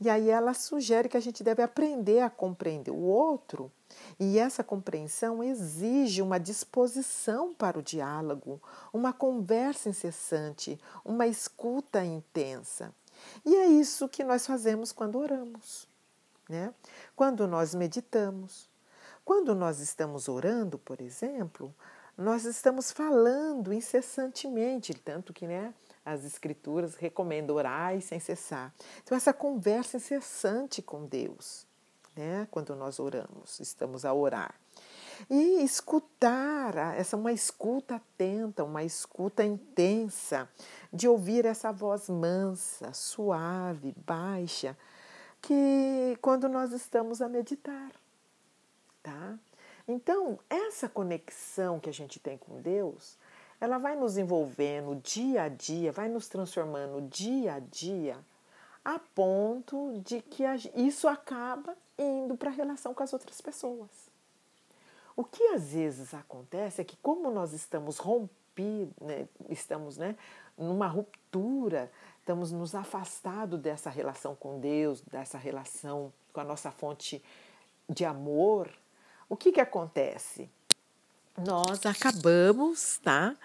E 0.00 0.08
aí 0.08 0.30
ela 0.30 0.54
sugere 0.54 1.08
que 1.08 1.16
a 1.16 1.20
gente 1.20 1.42
deve 1.42 1.62
aprender 1.62 2.20
a 2.20 2.30
compreender 2.30 2.90
o 2.90 3.00
outro, 3.00 3.72
e 4.18 4.38
essa 4.38 4.64
compreensão 4.64 5.42
exige 5.42 6.22
uma 6.22 6.38
disposição 6.38 7.54
para 7.54 7.78
o 7.78 7.82
diálogo, 7.82 8.60
uma 8.92 9.12
conversa 9.12 9.88
incessante, 9.88 10.78
uma 11.04 11.26
escuta 11.26 12.04
intensa. 12.04 12.94
E 13.44 13.54
é 13.54 13.66
isso 13.66 14.08
que 14.08 14.24
nós 14.24 14.46
fazemos 14.46 14.92
quando 14.92 15.18
oramos, 15.18 15.88
né? 16.48 16.72
Quando 17.16 17.46
nós 17.46 17.74
meditamos, 17.74 18.68
quando 19.24 19.54
nós 19.54 19.80
estamos 19.80 20.28
orando, 20.28 20.78
por 20.78 21.00
exemplo, 21.00 21.74
nós 22.16 22.44
estamos 22.44 22.90
falando 22.90 23.72
incessantemente, 23.72 24.92
tanto 24.92 25.32
que 25.32 25.46
né, 25.46 25.72
as 26.04 26.24
escrituras 26.24 26.96
recomendam 26.96 27.54
orar 27.54 28.00
sem 28.00 28.18
cessar. 28.18 28.74
Então, 29.02 29.16
essa 29.16 29.32
conversa 29.32 29.98
incessante 29.98 30.82
com 30.82 31.06
Deus, 31.06 31.67
né, 32.18 32.48
quando 32.50 32.74
nós 32.74 32.98
oramos, 32.98 33.60
estamos 33.60 34.04
a 34.04 34.12
orar. 34.12 34.54
E 35.30 35.62
escutar, 35.62 36.76
essa 36.96 37.16
uma 37.16 37.32
escuta 37.32 37.96
atenta, 37.96 38.62
uma 38.62 38.84
escuta 38.84 39.44
intensa, 39.44 40.48
de 40.92 41.08
ouvir 41.08 41.44
essa 41.44 41.72
voz 41.72 42.08
mansa, 42.08 42.92
suave, 42.92 43.94
baixa, 44.06 44.76
que 45.40 46.16
quando 46.20 46.48
nós 46.48 46.72
estamos 46.72 47.22
a 47.22 47.28
meditar 47.28 47.90
tá? 49.08 49.38
Então, 49.86 50.38
essa 50.50 50.88
conexão 50.88 51.80
que 51.80 51.88
a 51.88 51.92
gente 51.92 52.20
tem 52.20 52.36
com 52.36 52.60
Deus, 52.60 53.16
ela 53.60 53.78
vai 53.78 53.96
nos 53.96 54.18
envolvendo 54.18 54.96
dia 54.96 55.44
a 55.44 55.48
dia, 55.48 55.90
vai 55.90 56.08
nos 56.08 56.28
transformando 56.28 57.00
dia 57.08 57.54
a 57.54 57.58
dia, 57.58 58.18
a 58.88 58.98
ponto 58.98 60.00
de 60.02 60.22
que 60.22 60.44
isso 60.74 61.06
acaba 61.06 61.76
indo 61.98 62.38
para 62.38 62.48
a 62.48 62.52
relação 62.52 62.94
com 62.94 63.02
as 63.02 63.12
outras 63.12 63.38
pessoas. 63.38 63.90
O 65.14 65.22
que 65.22 65.42
às 65.48 65.72
vezes 65.72 66.14
acontece 66.14 66.80
é 66.80 66.84
que, 66.84 66.96
como 66.96 67.30
nós 67.30 67.52
estamos 67.52 67.98
rompidos, 67.98 68.94
né, 68.98 69.28
estamos 69.50 69.98
né, 69.98 70.16
numa 70.56 70.86
ruptura, 70.86 71.92
estamos 72.20 72.50
nos 72.50 72.74
afastados 72.74 73.60
dessa 73.60 73.90
relação 73.90 74.34
com 74.34 74.58
Deus, 74.58 75.02
dessa 75.02 75.36
relação 75.36 76.10
com 76.32 76.40
a 76.40 76.44
nossa 76.44 76.70
fonte 76.70 77.22
de 77.90 78.06
amor, 78.06 78.70
o 79.28 79.36
que, 79.36 79.52
que 79.52 79.60
acontece? 79.60 80.48
Nós 81.36 81.84
acabamos, 81.84 82.98
tá? 82.98 83.36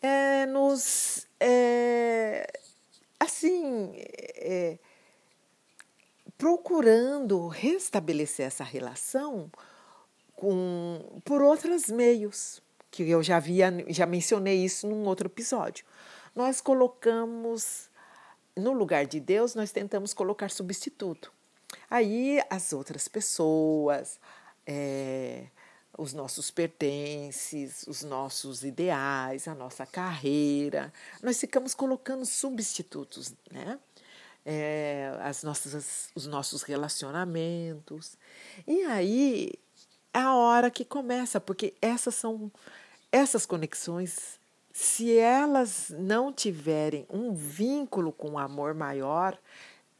É, 0.00 0.46
nos. 0.46 1.26
É, 1.40 2.60
assim. 3.24 3.92
É, 3.96 4.78
procurando 6.36 7.48
restabelecer 7.48 8.46
essa 8.46 8.64
relação 8.64 9.50
com, 10.34 11.20
por 11.24 11.42
outros 11.42 11.86
meios, 11.86 12.62
que 12.90 13.08
eu 13.08 13.22
já 13.22 13.36
havia, 13.36 13.72
já 13.88 14.06
mencionei 14.06 14.64
isso 14.64 14.86
num 14.86 15.04
outro 15.04 15.26
episódio. 15.26 15.84
Nós 16.34 16.60
colocamos 16.60 17.88
no 18.56 18.72
lugar 18.72 19.06
de 19.06 19.20
Deus, 19.20 19.54
nós 19.54 19.72
tentamos 19.72 20.12
colocar 20.12 20.50
substituto. 20.50 21.32
Aí 21.90 22.40
as 22.50 22.72
outras 22.72 23.08
pessoas, 23.08 24.20
é, 24.66 25.46
os 25.96 26.12
nossos 26.12 26.50
pertences, 26.50 27.84
os 27.86 28.02
nossos 28.02 28.64
ideais, 28.64 29.46
a 29.48 29.54
nossa 29.54 29.86
carreira, 29.86 30.92
nós 31.22 31.38
ficamos 31.38 31.74
colocando 31.74 32.24
substitutos, 32.26 33.34
né? 33.50 33.78
É, 34.46 35.16
as 35.22 35.42
nossas, 35.42 36.10
os 36.14 36.26
nossos 36.26 36.62
relacionamentos. 36.62 38.18
E 38.66 38.82
aí 38.82 39.52
é 40.12 40.18
a 40.18 40.34
hora 40.34 40.70
que 40.70 40.84
começa, 40.84 41.40
porque 41.40 41.74
essas 41.80 42.14
são 42.14 42.52
essas 43.10 43.46
conexões 43.46 44.38
se 44.74 45.16
elas 45.16 45.88
não 45.96 46.32
tiverem 46.32 47.06
um 47.08 47.32
vínculo 47.32 48.12
com 48.12 48.32
o 48.32 48.38
amor 48.38 48.74
maior, 48.74 49.38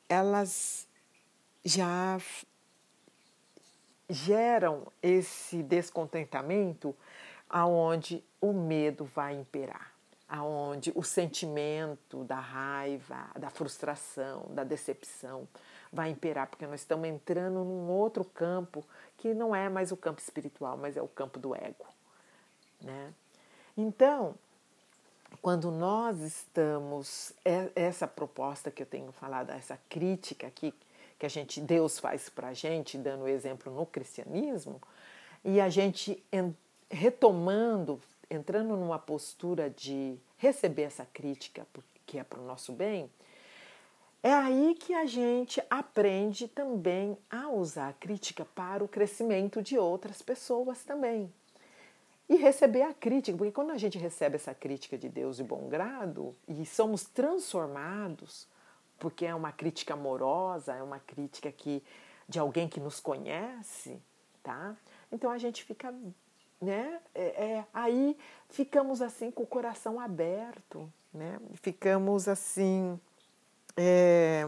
elas 0.08 0.88
já 1.64 2.20
geram 4.08 4.86
esse 5.02 5.62
descontentamento 5.62 6.94
aonde 7.48 8.22
o 8.40 8.52
medo 8.52 9.04
vai 9.04 9.34
imperar, 9.34 9.92
aonde 10.28 10.92
o 10.94 11.02
sentimento 11.02 12.24
da 12.24 12.38
raiva, 12.38 13.30
da 13.38 13.50
frustração, 13.50 14.46
da 14.50 14.64
decepção 14.64 15.48
vai 15.92 16.10
imperar, 16.10 16.48
porque 16.48 16.66
nós 16.66 16.80
estamos 16.80 17.08
entrando 17.08 17.64
num 17.64 17.88
outro 17.88 18.24
campo 18.24 18.84
que 19.16 19.32
não 19.32 19.54
é 19.54 19.68
mais 19.68 19.92
o 19.92 19.96
campo 19.96 20.20
espiritual, 20.20 20.76
mas 20.76 20.96
é 20.96 21.02
o 21.02 21.08
campo 21.08 21.38
do 21.38 21.54
ego, 21.54 21.86
né? 22.80 23.12
Então, 23.76 24.34
quando 25.40 25.70
nós 25.70 26.20
estamos 26.20 27.32
é, 27.44 27.70
essa 27.74 28.06
proposta 28.06 28.70
que 28.70 28.82
eu 28.82 28.86
tenho 28.86 29.12
falado, 29.12 29.50
essa 29.50 29.78
crítica 29.88 30.46
aqui 30.46 30.74
que 31.18 31.26
a 31.26 31.28
gente 31.28 31.60
Deus 31.60 31.98
faz 31.98 32.28
para 32.28 32.48
a 32.48 32.54
gente, 32.54 32.98
dando 32.98 33.28
exemplo 33.28 33.72
no 33.72 33.86
cristianismo, 33.86 34.80
e 35.44 35.60
a 35.60 35.68
gente 35.68 36.22
retomando, 36.90 38.00
entrando 38.30 38.76
numa 38.76 38.98
postura 38.98 39.68
de 39.70 40.16
receber 40.36 40.82
essa 40.82 41.06
crítica 41.12 41.66
que 42.06 42.18
é 42.18 42.24
para 42.24 42.40
o 42.40 42.46
nosso 42.46 42.72
bem, 42.72 43.10
é 44.22 44.32
aí 44.32 44.74
que 44.74 44.94
a 44.94 45.04
gente 45.04 45.62
aprende 45.68 46.48
também 46.48 47.18
a 47.30 47.48
usar 47.50 47.88
a 47.88 47.92
crítica 47.92 48.44
para 48.44 48.82
o 48.82 48.88
crescimento 48.88 49.60
de 49.60 49.76
outras 49.76 50.22
pessoas 50.22 50.82
também. 50.82 51.30
E 52.26 52.36
receber 52.36 52.80
a 52.82 52.94
crítica, 52.94 53.36
porque 53.36 53.52
quando 53.52 53.70
a 53.70 53.76
gente 53.76 53.98
recebe 53.98 54.36
essa 54.36 54.54
crítica 54.54 54.96
de 54.96 55.10
Deus 55.10 55.36
de 55.36 55.42
bom 55.42 55.68
grado 55.68 56.34
e 56.48 56.64
somos 56.64 57.04
transformados, 57.04 58.48
porque 58.98 59.26
é 59.26 59.34
uma 59.34 59.52
crítica 59.52 59.94
amorosa, 59.94 60.74
é 60.74 60.82
uma 60.82 60.98
crítica 60.98 61.50
que 61.50 61.82
de 62.28 62.38
alguém 62.38 62.68
que 62.68 62.80
nos 62.80 63.00
conhece, 63.00 64.00
tá? 64.42 64.76
Então 65.12 65.30
a 65.30 65.38
gente 65.38 65.62
fica, 65.64 65.94
né? 66.60 67.00
É, 67.14 67.22
é, 67.22 67.66
aí 67.72 68.16
ficamos 68.48 69.02
assim 69.02 69.30
com 69.30 69.42
o 69.42 69.46
coração 69.46 70.00
aberto, 70.00 70.90
né? 71.12 71.38
Ficamos 71.54 72.28
assim 72.28 72.98
é, 73.76 74.46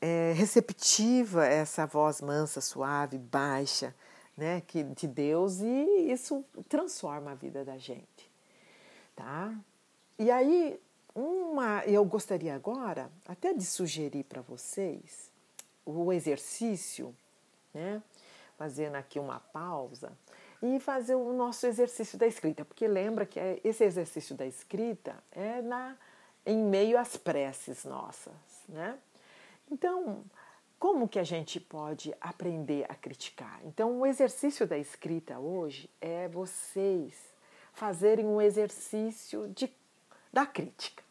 é, 0.00 0.32
receptiva 0.36 1.42
a 1.42 1.46
essa 1.46 1.86
voz 1.86 2.20
mansa, 2.20 2.60
suave, 2.60 3.18
baixa 3.18 3.94
né, 4.36 4.60
que, 4.66 4.82
de 4.82 5.06
Deus 5.06 5.60
e 5.60 6.12
isso 6.12 6.44
transforma 6.68 7.32
a 7.32 7.34
vida 7.34 7.64
da 7.64 7.78
gente, 7.78 8.30
tá? 9.14 9.54
E 10.18 10.30
aí, 10.30 10.78
uma, 11.16 11.82
eu 11.86 12.04
gostaria 12.04 12.54
agora 12.54 13.10
até 13.26 13.54
de 13.54 13.64
sugerir 13.64 14.24
para 14.24 14.42
vocês 14.42 15.30
o 15.84 16.12
exercício, 16.12 17.16
né? 17.72 18.02
Fazendo 18.58 18.96
aqui 18.96 19.18
uma 19.18 19.40
pausa 19.40 20.12
e 20.62 20.78
fazer 20.78 21.14
o 21.14 21.32
nosso 21.32 21.66
exercício 21.66 22.18
da 22.18 22.26
escrita, 22.26 22.64
porque 22.64 22.86
lembra 22.86 23.24
que 23.24 23.40
é, 23.40 23.60
esse 23.64 23.84
exercício 23.84 24.34
da 24.34 24.46
escrita 24.46 25.16
é 25.32 25.62
na 25.62 25.96
em 26.44 26.62
meio 26.62 26.98
às 26.98 27.16
preces 27.16 27.84
nossas, 27.84 28.34
né? 28.68 28.96
Então, 29.70 30.22
como 30.78 31.08
que 31.08 31.18
a 31.18 31.24
gente 31.24 31.58
pode 31.58 32.14
aprender 32.20 32.84
a 32.88 32.94
criticar? 32.94 33.60
Então, 33.64 34.00
o 34.00 34.06
exercício 34.06 34.66
da 34.66 34.78
escrita 34.78 35.38
hoje 35.38 35.90
é 36.00 36.28
vocês 36.28 37.14
fazerem 37.72 38.26
um 38.26 38.40
exercício 38.40 39.48
de, 39.48 39.72
da 40.32 40.46
crítica, 40.46 41.02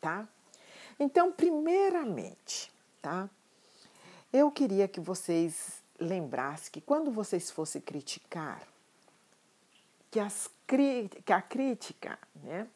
tá? 0.00 0.28
Então, 0.98 1.32
primeiramente, 1.32 2.72
tá? 3.00 3.28
Eu 4.32 4.50
queria 4.50 4.86
que 4.86 5.00
vocês 5.00 5.82
lembrassem 5.98 6.70
que 6.72 6.80
quando 6.80 7.10
vocês 7.10 7.50
fossem 7.50 7.80
criticar, 7.80 8.62
que, 10.10 10.18
as, 10.18 10.50
que 11.24 11.32
a 11.32 11.42
crítica, 11.42 12.18
né, 12.34 12.66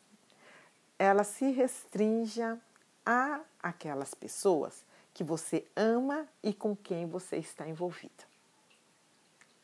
ela 0.98 1.24
se 1.24 1.50
restrinja 1.50 2.58
a 3.04 3.40
aquelas 3.62 4.14
pessoas 4.14 4.84
que 5.12 5.22
você 5.22 5.66
ama 5.76 6.26
e 6.42 6.52
com 6.52 6.74
quem 6.74 7.06
você 7.06 7.36
está 7.36 7.68
envolvido. 7.68 8.24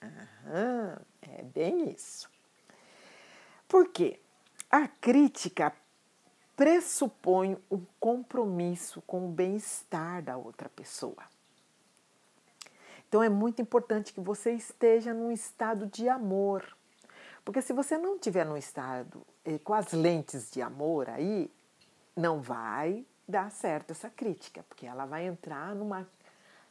Aham, 0.03 1.01
é 1.23 1.43
bem 1.43 1.91
isso. 1.91 2.31
Por 3.69 3.89
quê? 3.89 4.19
A 4.71 4.87
crítica 4.89 5.75
pressupõe 6.61 7.57
um 7.71 7.83
compromisso 7.99 9.01
com 9.07 9.25
o 9.25 9.31
bem-estar 9.31 10.23
da 10.23 10.37
outra 10.37 10.69
pessoa. 10.69 11.25
Então 13.09 13.23
é 13.23 13.31
muito 13.31 13.63
importante 13.63 14.13
que 14.13 14.21
você 14.21 14.53
esteja 14.53 15.15
num 15.15 15.33
estado 15.33 15.87
de 15.87 16.07
amor. 16.07 16.77
Porque 17.47 17.63
se 17.63 17.73
você 17.73 17.97
não 17.97 18.17
estiver 18.17 18.45
num 18.45 18.59
estado 18.59 19.27
eh, 19.43 19.59
com 19.61 19.73
as 19.73 19.93
lentes 19.93 20.51
de 20.51 20.61
amor 20.61 21.09
aí, 21.09 21.51
não 22.15 22.43
vai 22.43 23.07
dar 23.27 23.51
certo 23.51 23.93
essa 23.93 24.11
crítica, 24.11 24.63
porque 24.69 24.85
ela 24.85 25.07
vai 25.07 25.25
entrar 25.25 25.75
numa 25.75 26.07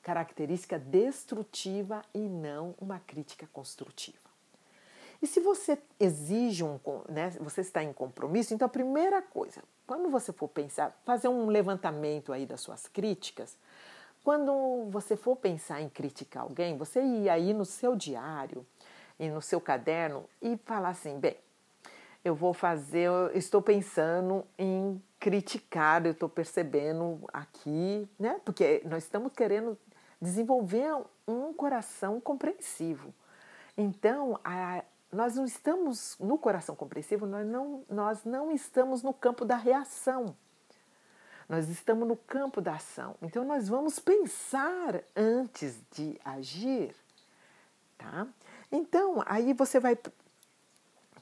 característica 0.03 0.77
destrutiva 0.77 2.03
e 2.13 2.19
não 2.19 2.75
uma 2.79 2.99
crítica 2.99 3.49
construtiva. 3.51 4.29
E 5.19 5.25
se 5.25 5.39
você 5.39 5.79
exige 5.99 6.63
um, 6.63 6.79
né, 7.09 7.31
você 7.39 7.61
está 7.61 7.83
em 7.83 7.91
compromisso, 7.91 8.53
então 8.53 8.67
a 8.67 8.69
primeira 8.69 9.19
coisa, 9.19 9.63
quando 9.89 10.07
você 10.07 10.31
for 10.31 10.47
pensar, 10.47 10.95
fazer 11.03 11.29
um 11.29 11.47
levantamento 11.47 12.31
aí 12.31 12.45
das 12.45 12.61
suas 12.61 12.87
críticas, 12.87 13.57
quando 14.23 14.87
você 14.91 15.17
for 15.17 15.35
pensar 15.35 15.81
em 15.81 15.89
criticar 15.89 16.43
alguém, 16.43 16.77
você 16.77 17.01
ir 17.01 17.27
aí 17.27 17.55
no 17.55 17.65
seu 17.65 17.95
diário 17.95 18.63
e 19.19 19.27
no 19.27 19.41
seu 19.41 19.59
caderno 19.59 20.29
e 20.39 20.57
falar 20.57 20.89
assim, 20.89 21.19
bem, 21.19 21.35
eu 22.23 22.35
vou 22.35 22.53
fazer, 22.53 23.07
eu 23.07 23.31
estou 23.33 23.63
pensando 23.63 24.45
em 24.59 25.01
criticar, 25.19 26.05
eu 26.05 26.11
estou 26.11 26.29
percebendo 26.29 27.21
aqui, 27.33 28.07
né? 28.19 28.39
Porque 28.45 28.83
nós 28.85 29.05
estamos 29.05 29.33
querendo 29.33 29.75
desenvolver 30.21 31.03
um 31.27 31.51
coração 31.51 32.21
compreensivo. 32.21 33.11
Então, 33.75 34.39
a, 34.43 34.83
nós 35.11 35.35
não 35.35 35.45
estamos 35.45 36.15
no 36.19 36.37
coração 36.37 36.75
compreensivo, 36.75 37.25
nós 37.25 37.47
não, 37.47 37.83
nós 37.89 38.23
não 38.23 38.51
estamos 38.51 39.01
no 39.01 39.13
campo 39.13 39.43
da 39.43 39.55
reação. 39.55 40.35
Nós 41.47 41.67
estamos 41.67 42.07
no 42.07 42.15
campo 42.15 42.61
da 42.61 42.75
ação. 42.75 43.15
Então, 43.21 43.43
nós 43.43 43.67
vamos 43.67 43.97
pensar 43.97 45.01
antes 45.15 45.81
de 45.91 46.19
agir, 46.23 46.95
tá? 47.97 48.27
Então, 48.71 49.23
aí 49.25 49.51
você 49.53 49.79
vai 49.79 49.97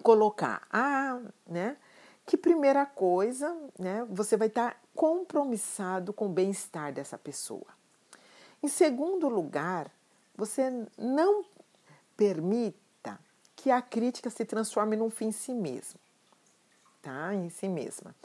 colocar, 0.03 0.67
ah, 0.69 1.21
né? 1.45 1.77
que 2.27 2.35
primeira 2.35 2.85
coisa, 2.85 3.57
né, 3.79 4.05
você 4.09 4.35
vai 4.35 4.49
estar 4.49 4.77
compromissado 4.93 6.11
com 6.11 6.25
o 6.25 6.29
bem-estar 6.29 6.91
dessa 6.91 7.17
pessoa. 7.17 7.67
Em 8.61 8.67
segundo 8.67 9.29
lugar, 9.29 9.89
você 10.35 10.69
não 10.97 11.45
permita 12.17 12.86
que 13.57 13.71
a 13.71 13.81
crítica 13.81 14.29
se 14.29 14.45
transforme 14.45 14.95
num 14.95 15.09
fim 15.09 15.25
em 15.25 15.31
si 15.31 15.51
mesmo, 15.53 15.99
tá? 17.01 17.33
Em 17.33 17.49
si 17.49 17.67
mesma. 17.67 18.15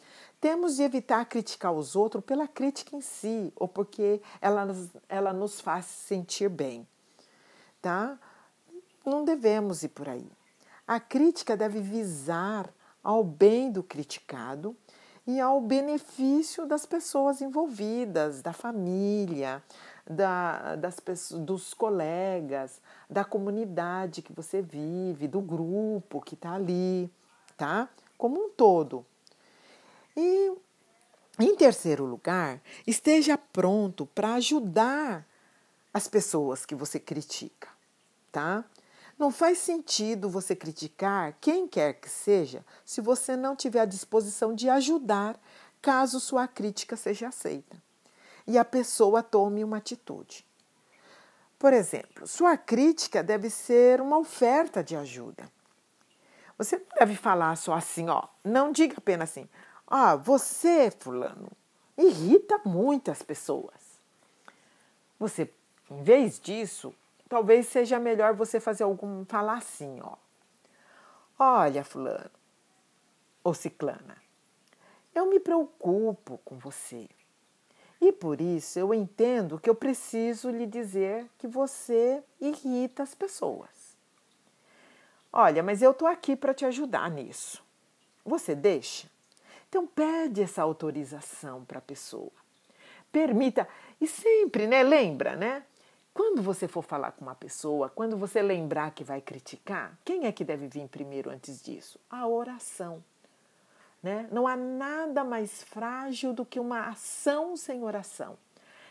Temos 0.41 0.77
de 0.77 0.83
evitar 0.83 1.25
criticar 1.25 1.73
os 1.73 1.97
outros 1.97 2.23
pela 2.23 2.47
crítica 2.47 2.95
em 2.95 3.01
si 3.01 3.53
ou 3.57 3.67
porque 3.67 4.21
ela, 4.41 4.69
ela 5.09 5.33
nos 5.33 5.61
faz 5.61 5.87
sentir 5.87 6.51
bem, 6.51 6.87
tá? 7.81 8.19
Não 9.05 9.25
devemos 9.25 9.83
ir 9.83 9.89
por 9.89 10.09
aí. 10.09 10.31
A 10.87 11.01
crítica 11.01 11.57
deve 11.57 11.81
visar 11.81 12.73
ao 13.03 13.25
bem 13.25 13.73
do 13.73 13.83
criticado 13.83 14.77
e 15.27 15.41
ao 15.41 15.61
benefício 15.61 16.67
das 16.67 16.85
pessoas 16.85 17.41
envolvidas, 17.41 18.43
da 18.43 18.53
família, 18.53 19.63
da, 20.09 20.77
das 20.77 21.01
pessoas, 21.01 21.41
dos 21.41 21.75
colegas, 21.75 22.81
da 23.09 23.25
comunidade 23.25 24.23
que 24.23 24.33
você 24.33 24.61
vive, 24.61 25.29
do 25.29 25.41
grupo 25.41 26.21
que 26.21 26.35
está 26.35 26.55
ali, 26.55 27.11
tá? 27.57 27.89
Como 28.19 28.39
um 28.41 28.51
todo. 28.51 29.05
E 30.17 30.53
Em 31.39 31.57
terceiro 31.57 32.05
lugar, 32.05 32.61
esteja 32.87 33.39
pronto 33.39 34.05
para 34.07 34.35
ajudar 34.35 35.27
as 35.93 36.07
pessoas 36.07 36.67
que 36.67 36.75
você 36.75 37.01
critica, 37.01 37.69
tá? 38.31 38.65
Não 39.19 39.31
faz 39.31 39.59
sentido 39.59 40.29
você 40.29 40.55
criticar 40.55 41.37
quem 41.41 41.67
quer 41.67 41.95
que 41.95 42.09
seja 42.09 42.65
se 42.85 43.01
você 43.01 43.37
não 43.37 43.57
tiver 43.57 43.81
a 43.81 43.87
disposição 43.87 44.55
de 44.55 44.69
ajudar 44.69 45.41
caso 45.81 46.21
sua 46.21 46.47
crítica 46.47 46.97
seja 46.97 47.29
aceita 47.29 47.77
e 48.47 48.59
a 48.59 48.65
pessoa 48.65 49.23
tome 49.23 49.63
uma 49.65 49.79
atitude. 49.79 50.45
Por 51.59 51.73
exemplo, 51.73 52.27
sua 52.27 52.57
crítica 52.57 53.23
deve 53.23 53.49
ser 53.49 54.01
uma 54.01 54.19
oferta 54.19 54.83
de 54.83 54.97
ajuda. 54.97 55.51
Você 56.59 56.77
não 56.77 56.87
deve 56.99 57.15
falar 57.15 57.57
só 57.57 57.75
assim, 57.75 58.09
ó. 58.09 58.25
Não 58.45 58.73
diga 58.73 58.97
apenas 58.99 59.31
assim, 59.31 59.49
ó, 59.87 60.17
você, 60.17 60.91
fulano, 60.91 61.51
irrita 61.97 62.61
muitas 62.65 63.23
pessoas. 63.23 64.01
Você, 65.19 65.53
em 65.91 66.03
vez 66.03 66.41
disso, 66.41 66.95
talvez 67.29 67.69
seja 67.69 67.99
melhor 67.99 68.35
você 68.35 68.59
fazer 68.59 68.85
algum 68.85 69.25
falar 69.25 69.59
assim, 69.59 70.01
ó. 70.03 70.17
Olha, 71.39 71.85
fulano 71.85 72.31
ou 73.45 73.55
ciclana, 73.55 74.17
eu 75.15 75.27
me 75.27 75.41
preocupo 75.41 76.39
com 76.45 76.59
você. 76.59 77.09
E 78.03 78.11
por 78.11 78.41
isso 78.41 78.81
eu 78.81 78.93
entendo 78.93 79.61
que 79.61 79.71
eu 79.71 79.77
preciso 79.77 80.51
lhe 80.51 80.67
dizer 80.67 81.25
que 81.39 81.47
você 81.47 82.21
irrita 82.41 83.05
as 83.05 83.15
pessoas. 83.15 83.71
Olha, 85.33 85.63
mas 85.63 85.81
eu 85.81 85.93
estou 85.93 86.09
aqui 86.09 86.35
para 86.35 86.53
te 86.53 86.65
ajudar 86.65 87.09
nisso. 87.09 87.63
Você 88.25 88.57
deixa? 88.57 89.09
Então 89.69 89.87
pede 89.87 90.43
essa 90.43 90.63
autorização 90.63 91.65
para 91.65 91.79
a 91.79 91.83
pessoa. 91.83 92.33
Permita. 93.13 93.69
E 94.01 94.09
sempre, 94.09 94.67
né? 94.67 94.83
Lembra, 94.83 95.37
né? 95.37 95.63
Quando 96.13 96.43
você 96.43 96.67
for 96.67 96.83
falar 96.83 97.13
com 97.13 97.25
uma 97.25 97.37
pessoa, 97.37 97.89
quando 97.89 98.17
você 98.17 98.43
lembrar 98.43 98.91
que 98.91 99.05
vai 99.05 99.21
criticar, 99.21 99.97
quem 100.05 100.27
é 100.27 100.33
que 100.33 100.45
deve 100.45 100.67
vir 100.67 100.89
primeiro 100.89 101.31
antes 101.31 101.63
disso? 101.63 102.01
A 102.11 102.27
oração. 102.27 103.01
Né? 104.03 104.29
Não 104.33 104.49
há 104.49 104.57
nada 104.57 105.23
mais 105.23 105.63
frágil 105.63 106.33
do 106.33 106.45
que 106.45 106.59
uma 106.59 106.89
ação 106.89 107.57
sem 107.57 107.85
oração. 107.85 108.37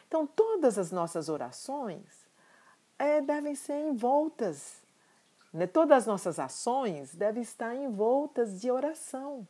Então, 0.07 0.25
todas 0.25 0.77
as 0.77 0.91
nossas 0.91 1.27
orações 1.27 2.05
é, 2.97 3.21
devem 3.21 3.55
ser 3.55 3.79
envoltas, 3.79 4.81
né? 5.53 5.67
todas 5.67 5.99
as 5.99 6.05
nossas 6.05 6.39
ações 6.39 7.13
devem 7.13 7.41
estar 7.41 7.75
envoltas 7.75 8.61
de 8.61 8.71
oração. 8.71 9.47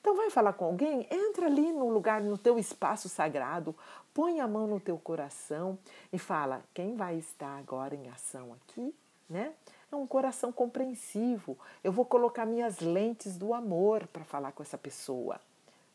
Então, 0.00 0.16
vai 0.16 0.30
falar 0.30 0.52
com 0.52 0.64
alguém? 0.64 1.06
Entra 1.10 1.46
ali 1.46 1.72
no 1.72 1.88
lugar, 1.88 2.20
no 2.20 2.38
teu 2.38 2.58
espaço 2.58 3.08
sagrado, 3.08 3.74
põe 4.14 4.40
a 4.40 4.46
mão 4.46 4.66
no 4.66 4.80
teu 4.80 4.96
coração 4.98 5.78
e 6.12 6.18
fala: 6.18 6.62
quem 6.72 6.94
vai 6.94 7.16
estar 7.16 7.58
agora 7.58 7.94
em 7.94 8.08
ação 8.08 8.52
aqui, 8.54 8.94
né? 9.28 9.52
É 9.96 9.98
um 9.98 10.06
coração 10.06 10.52
compreensivo. 10.52 11.58
Eu 11.82 11.90
vou 11.90 12.04
colocar 12.04 12.44
minhas 12.44 12.80
lentes 12.80 13.38
do 13.38 13.54
amor 13.54 14.06
para 14.08 14.24
falar 14.24 14.52
com 14.52 14.62
essa 14.62 14.76
pessoa, 14.76 15.40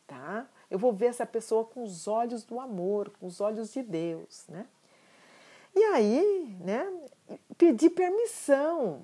tá? 0.08 0.46
Eu 0.68 0.78
vou 0.78 0.92
ver 0.92 1.06
essa 1.06 1.24
pessoa 1.24 1.64
com 1.64 1.84
os 1.84 2.08
olhos 2.08 2.42
do 2.42 2.58
amor, 2.58 3.12
com 3.20 3.26
os 3.26 3.40
olhos 3.40 3.72
de 3.72 3.80
Deus, 3.80 4.44
né? 4.48 4.66
E 5.74 5.84
aí, 5.84 6.56
né? 6.60 6.92
Pedir 7.56 7.90
permissão 7.90 9.02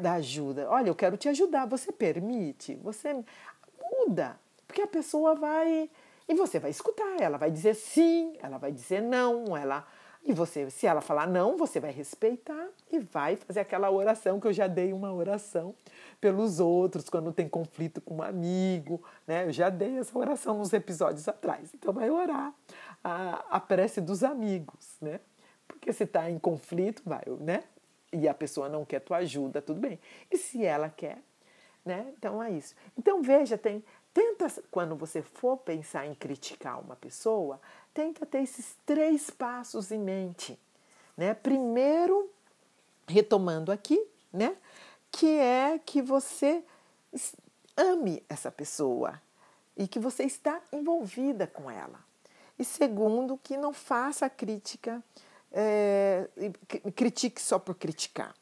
da 0.00 0.12
ajuda. 0.12 0.70
Olha, 0.70 0.88
eu 0.88 0.94
quero 0.94 1.16
te 1.16 1.28
ajudar. 1.28 1.66
Você 1.66 1.90
permite? 1.90 2.76
Você 2.76 3.24
muda, 3.98 4.38
porque 4.66 4.82
a 4.82 4.86
pessoa 4.86 5.34
vai 5.34 5.90
e 6.28 6.34
você 6.34 6.60
vai 6.60 6.70
escutar, 6.70 7.20
ela 7.20 7.36
vai 7.38 7.50
dizer 7.50 7.74
sim, 7.74 8.36
ela 8.40 8.58
vai 8.58 8.72
dizer 8.72 9.00
não, 9.00 9.56
ela 9.56 9.86
e 10.26 10.32
você, 10.32 10.68
se 10.70 10.88
ela 10.88 11.00
falar 11.00 11.28
não, 11.28 11.56
você 11.56 11.78
vai 11.78 11.92
respeitar 11.92 12.68
e 12.90 12.98
vai 12.98 13.36
fazer 13.36 13.60
aquela 13.60 13.88
oração 13.92 14.40
que 14.40 14.48
eu 14.48 14.52
já 14.52 14.66
dei 14.66 14.92
uma 14.92 15.12
oração 15.12 15.72
pelos 16.20 16.58
outros 16.58 17.08
quando 17.08 17.32
tem 17.32 17.48
conflito 17.48 18.00
com 18.00 18.16
um 18.16 18.22
amigo, 18.22 19.00
né? 19.24 19.44
Eu 19.46 19.52
já 19.52 19.70
dei 19.70 19.98
essa 19.98 20.18
oração 20.18 20.58
nos 20.58 20.72
episódios 20.72 21.28
atrás. 21.28 21.72
Então 21.72 21.92
vai 21.94 22.10
orar 22.10 22.52
a, 23.04 23.44
a 23.50 23.60
prece 23.60 24.00
dos 24.00 24.24
amigos, 24.24 24.96
né? 25.00 25.20
Porque 25.68 25.92
se 25.92 26.02
está 26.02 26.28
em 26.28 26.40
conflito, 26.40 27.02
vai, 27.06 27.22
né? 27.38 27.62
E 28.12 28.26
a 28.26 28.34
pessoa 28.34 28.68
não 28.68 28.84
quer 28.84 28.98
tua 28.98 29.18
ajuda, 29.18 29.62
tudo 29.62 29.80
bem. 29.80 30.00
E 30.28 30.36
se 30.36 30.64
ela 30.64 30.90
quer, 30.90 31.18
né? 31.84 32.12
Então 32.18 32.42
é 32.42 32.50
isso. 32.50 32.74
Então 32.98 33.22
veja, 33.22 33.56
tem 33.56 33.84
tenta 34.16 34.50
quando 34.70 34.96
você 34.96 35.20
for 35.20 35.58
pensar 35.58 36.06
em 36.06 36.14
criticar 36.14 36.80
uma 36.80 36.96
pessoa, 36.96 37.60
tenta 37.92 38.24
ter 38.24 38.38
esses 38.38 38.74
três 38.86 39.28
passos 39.28 39.92
em 39.92 39.98
mente, 39.98 40.58
né? 41.14 41.34
Primeiro, 41.34 42.30
retomando 43.06 43.70
aqui, 43.70 44.02
né? 44.32 44.56
Que 45.12 45.38
é 45.38 45.78
que 45.78 46.00
você 46.00 46.64
ame 47.76 48.24
essa 48.26 48.50
pessoa 48.50 49.20
e 49.76 49.86
que 49.86 49.98
você 49.98 50.22
está 50.22 50.62
envolvida 50.72 51.46
com 51.46 51.70
ela. 51.70 52.00
E 52.58 52.64
segundo, 52.64 53.36
que 53.36 53.58
não 53.58 53.74
faça 53.74 54.30
crítica, 54.30 55.04
é, 55.52 56.26
critique 56.94 57.38
só 57.38 57.58
por 57.58 57.74
criticar. 57.74 58.34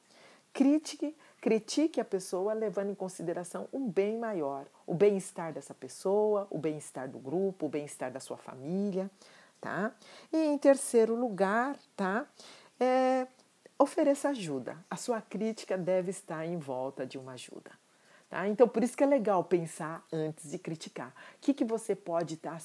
Critique 0.52 1.16
Critique 1.44 2.00
a 2.00 2.04
pessoa 2.06 2.54
levando 2.54 2.88
em 2.88 2.94
consideração 2.94 3.68
um 3.70 3.86
bem 3.86 4.16
maior, 4.16 4.64
o 4.86 4.94
bem-estar 4.94 5.52
dessa 5.52 5.74
pessoa, 5.74 6.46
o 6.48 6.56
bem-estar 6.56 7.06
do 7.06 7.18
grupo, 7.18 7.66
o 7.66 7.68
bem-estar 7.68 8.10
da 8.10 8.18
sua 8.18 8.38
família, 8.38 9.10
tá? 9.60 9.92
E 10.32 10.38
em 10.38 10.56
terceiro 10.56 11.14
lugar, 11.14 11.76
tá? 11.94 12.26
É, 12.80 13.26
ofereça 13.78 14.30
ajuda. 14.30 14.78
A 14.88 14.96
sua 14.96 15.20
crítica 15.20 15.76
deve 15.76 16.12
estar 16.12 16.46
em 16.46 16.56
volta 16.56 17.04
de 17.04 17.18
uma 17.18 17.32
ajuda. 17.32 17.72
Tá? 18.30 18.48
Então, 18.48 18.66
por 18.66 18.82
isso 18.82 18.96
que 18.96 19.04
é 19.04 19.06
legal 19.06 19.44
pensar 19.44 20.02
antes 20.10 20.50
de 20.50 20.58
criticar. 20.58 21.10
O 21.36 21.40
que, 21.42 21.52
que 21.52 21.64
você 21.64 21.94
pode 21.94 22.34
estar 22.36 22.58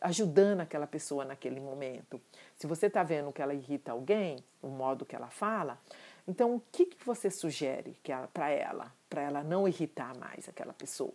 ajudando 0.00 0.60
aquela 0.60 0.86
pessoa 0.86 1.24
naquele 1.24 1.58
momento? 1.58 2.20
Se 2.54 2.68
você 2.68 2.86
está 2.86 3.02
vendo 3.02 3.32
que 3.32 3.42
ela 3.42 3.54
irrita 3.54 3.90
alguém, 3.90 4.38
o 4.62 4.68
modo 4.68 5.04
que 5.04 5.16
ela 5.16 5.30
fala, 5.30 5.80
então, 6.26 6.56
o 6.56 6.62
que, 6.72 6.86
que 6.86 7.04
você 7.04 7.30
sugere 7.30 7.96
para 8.32 8.48
ela, 8.48 8.92
para 9.10 9.22
ela 9.22 9.44
não 9.44 9.68
irritar 9.68 10.16
mais 10.16 10.48
aquela 10.48 10.72
pessoa? 10.72 11.12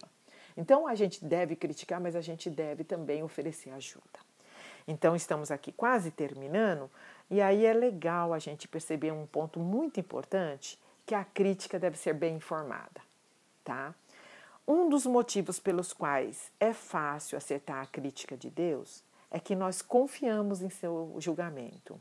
Então, 0.55 0.87
a 0.87 0.93
gente 0.93 1.23
deve 1.25 1.55
criticar, 1.55 1.99
mas 1.99 2.15
a 2.15 2.21
gente 2.21 2.49
deve 2.49 2.83
também 2.83 3.23
oferecer 3.23 3.71
ajuda. 3.71 4.19
Então, 4.87 5.15
estamos 5.15 5.51
aqui 5.51 5.71
quase 5.71 6.11
terminando, 6.11 6.89
e 7.29 7.41
aí 7.41 7.65
é 7.65 7.73
legal 7.73 8.33
a 8.33 8.39
gente 8.39 8.67
perceber 8.67 9.11
um 9.11 9.25
ponto 9.25 9.59
muito 9.59 9.99
importante, 9.99 10.79
que 11.05 11.15
a 11.15 11.23
crítica 11.23 11.79
deve 11.79 11.97
ser 11.97 12.13
bem 12.13 12.35
informada, 12.35 13.01
tá? 13.63 13.95
Um 14.67 14.87
dos 14.87 15.07
motivos 15.07 15.59
pelos 15.59 15.91
quais 15.91 16.51
é 16.59 16.71
fácil 16.71 17.35
acertar 17.35 17.81
a 17.81 17.87
crítica 17.87 18.37
de 18.37 18.51
Deus 18.51 19.03
é 19.31 19.39
que 19.39 19.55
nós 19.55 19.81
confiamos 19.81 20.61
em 20.61 20.69
seu 20.69 21.15
julgamento. 21.17 21.99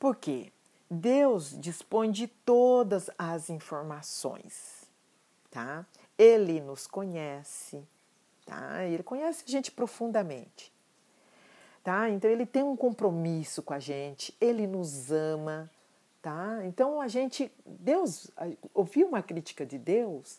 Por 0.00 0.16
quê? 0.16 0.52
Deus 0.90 1.58
dispõe 1.58 2.10
de 2.10 2.26
todas 2.26 3.10
as 3.18 3.50
informações, 3.50 4.84
tá? 5.50 5.86
Ele 6.16 6.60
nos 6.60 6.86
conhece, 6.86 7.82
tá? 8.44 8.84
Ele 8.84 9.02
conhece 9.02 9.44
a 9.46 9.50
gente 9.50 9.70
profundamente, 9.70 10.72
tá? 11.82 12.08
Então 12.10 12.30
ele 12.30 12.46
tem 12.46 12.62
um 12.62 12.76
compromisso 12.76 13.62
com 13.62 13.72
a 13.72 13.80
gente, 13.80 14.36
ele 14.40 14.66
nos 14.66 15.10
ama, 15.10 15.70
tá? 16.20 16.60
Então 16.64 17.00
a 17.00 17.08
gente, 17.08 17.50
Deus, 17.66 18.30
ouvir 18.72 19.04
uma 19.04 19.22
crítica 19.22 19.64
de 19.64 19.78
Deus 19.78 20.38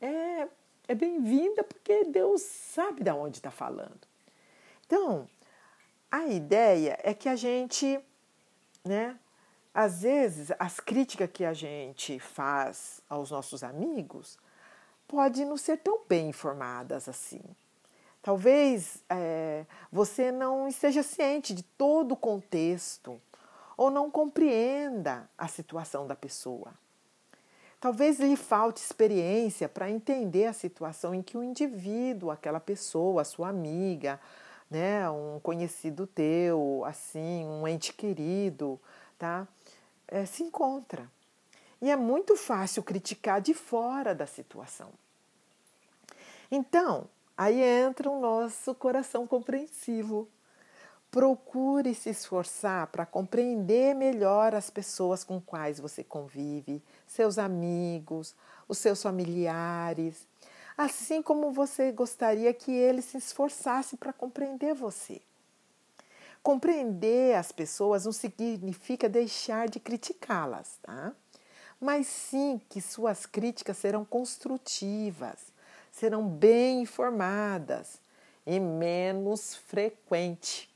é, 0.00 0.48
é 0.88 0.94
bem-vinda 0.94 1.62
porque 1.62 2.04
Deus 2.04 2.42
sabe 2.42 3.04
de 3.04 3.10
onde 3.10 3.38
está 3.38 3.50
falando. 3.50 4.00
Então, 4.86 5.28
a 6.10 6.26
ideia 6.26 6.98
é 7.02 7.14
que 7.14 7.28
a 7.28 7.36
gente, 7.36 7.98
né, 8.84 9.18
às 9.74 10.02
vezes, 10.02 10.52
as 10.58 10.80
críticas 10.80 11.30
que 11.32 11.44
a 11.44 11.54
gente 11.54 12.18
faz 12.18 13.00
aos 13.08 13.30
nossos 13.30 13.64
amigos 13.64 14.38
podem 15.08 15.46
não 15.46 15.56
ser 15.56 15.78
tão 15.78 16.00
bem 16.08 16.28
informadas 16.28 17.08
assim. 17.08 17.42
Talvez 18.22 19.02
é, 19.08 19.64
você 19.90 20.30
não 20.30 20.68
esteja 20.68 21.02
ciente 21.02 21.54
de 21.54 21.62
todo 21.62 22.12
o 22.12 22.16
contexto 22.16 23.20
ou 23.76 23.90
não 23.90 24.10
compreenda 24.10 25.28
a 25.36 25.48
situação 25.48 26.06
da 26.06 26.14
pessoa. 26.14 26.72
Talvez 27.80 28.20
lhe 28.20 28.36
falte 28.36 28.76
experiência 28.76 29.68
para 29.68 29.90
entender 29.90 30.46
a 30.46 30.52
situação 30.52 31.12
em 31.12 31.20
que 31.20 31.36
o 31.36 31.42
indivíduo, 31.42 32.30
aquela 32.30 32.60
pessoa, 32.60 33.22
a 33.22 33.24
sua 33.24 33.48
amiga, 33.48 34.20
né, 34.70 35.10
um 35.10 35.40
conhecido 35.42 36.06
teu, 36.06 36.84
assim, 36.86 37.44
um 37.44 37.66
ente 37.66 37.92
querido, 37.92 38.80
tá? 39.18 39.48
É, 40.08 40.24
se 40.24 40.42
encontra. 40.42 41.10
E 41.80 41.90
é 41.90 41.96
muito 41.96 42.36
fácil 42.36 42.82
criticar 42.82 43.40
de 43.40 43.54
fora 43.54 44.14
da 44.14 44.26
situação. 44.26 44.90
Então, 46.50 47.08
aí 47.36 47.60
entra 47.60 48.10
o 48.10 48.20
nosso 48.20 48.74
coração 48.74 49.26
compreensivo. 49.26 50.28
Procure 51.10 51.94
se 51.94 52.10
esforçar 52.10 52.86
para 52.86 53.04
compreender 53.04 53.94
melhor 53.94 54.54
as 54.54 54.70
pessoas 54.70 55.24
com 55.24 55.40
quais 55.40 55.80
você 55.80 56.04
convive, 56.04 56.82
seus 57.06 57.36
amigos, 57.38 58.34
os 58.68 58.78
seus 58.78 59.02
familiares, 59.02 60.26
assim 60.76 61.20
como 61.20 61.52
você 61.52 61.92
gostaria 61.92 62.52
que 62.54 62.70
eles 62.70 63.06
se 63.06 63.18
esforçassem 63.18 63.98
para 63.98 64.12
compreender 64.12 64.74
você. 64.74 65.20
Compreender 66.42 67.36
as 67.36 67.52
pessoas 67.52 68.04
não 68.04 68.12
significa 68.12 69.08
deixar 69.08 69.68
de 69.68 69.78
criticá-las, 69.78 70.78
tá? 70.82 71.12
Mas 71.80 72.06
sim 72.06 72.60
que 72.68 72.80
suas 72.80 73.26
críticas 73.26 73.76
serão 73.76 74.04
construtivas, 74.04 75.52
serão 75.90 76.26
bem 76.26 76.82
informadas 76.82 78.00
e 78.46 78.58
menos 78.58 79.54
frequentes 79.54 80.72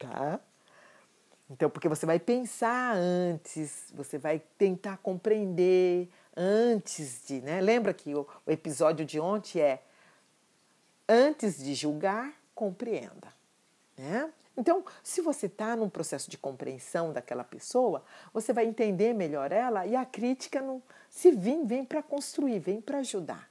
tá? 0.00 0.40
Então, 1.50 1.68
porque 1.68 1.88
você 1.88 2.06
vai 2.06 2.18
pensar 2.18 2.94
antes, 2.96 3.92
você 3.92 4.18
vai 4.18 4.40
tentar 4.56 4.96
compreender 4.98 6.08
antes 6.36 7.22
de, 7.26 7.40
né? 7.40 7.60
Lembra 7.60 7.92
que 7.92 8.14
o, 8.14 8.26
o 8.46 8.50
episódio 8.50 9.04
de 9.04 9.20
ontem 9.20 9.60
é 9.60 9.82
antes 11.08 11.58
de 11.58 11.74
julgar, 11.74 12.32
compreenda, 12.54 13.28
né? 13.96 14.30
Então, 14.60 14.84
se 15.02 15.22
você 15.22 15.46
está 15.46 15.74
num 15.74 15.88
processo 15.88 16.30
de 16.30 16.36
compreensão 16.36 17.14
daquela 17.14 17.42
pessoa, 17.42 18.04
você 18.30 18.52
vai 18.52 18.66
entender 18.66 19.14
melhor 19.14 19.52
ela 19.52 19.86
e 19.86 19.96
a 19.96 20.04
crítica 20.04 20.60
não 20.60 20.82
se 21.08 21.30
vir, 21.30 21.64
vem 21.64 21.82
para 21.82 22.02
construir, 22.02 22.58
vem 22.58 22.78
para 22.78 22.98
ajudar. 22.98 23.48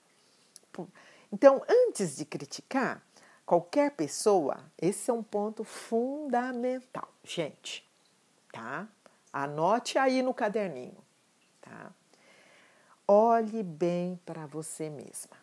Então, 1.33 1.63
antes 1.67 2.15
de 2.15 2.25
criticar, 2.25 3.01
qualquer 3.43 3.89
pessoa, 3.89 4.59
esse 4.79 5.09
é 5.09 5.13
um 5.13 5.23
ponto 5.23 5.63
fundamental, 5.63 7.09
gente, 7.23 7.83
tá? 8.51 8.87
Anote 9.33 9.97
aí 9.97 10.21
no 10.21 10.31
caderninho, 10.31 10.97
tá? 11.59 11.91
Olhe 13.07 13.63
bem 13.63 14.19
para 14.23 14.45
você 14.45 14.91
mesma. 14.91 15.35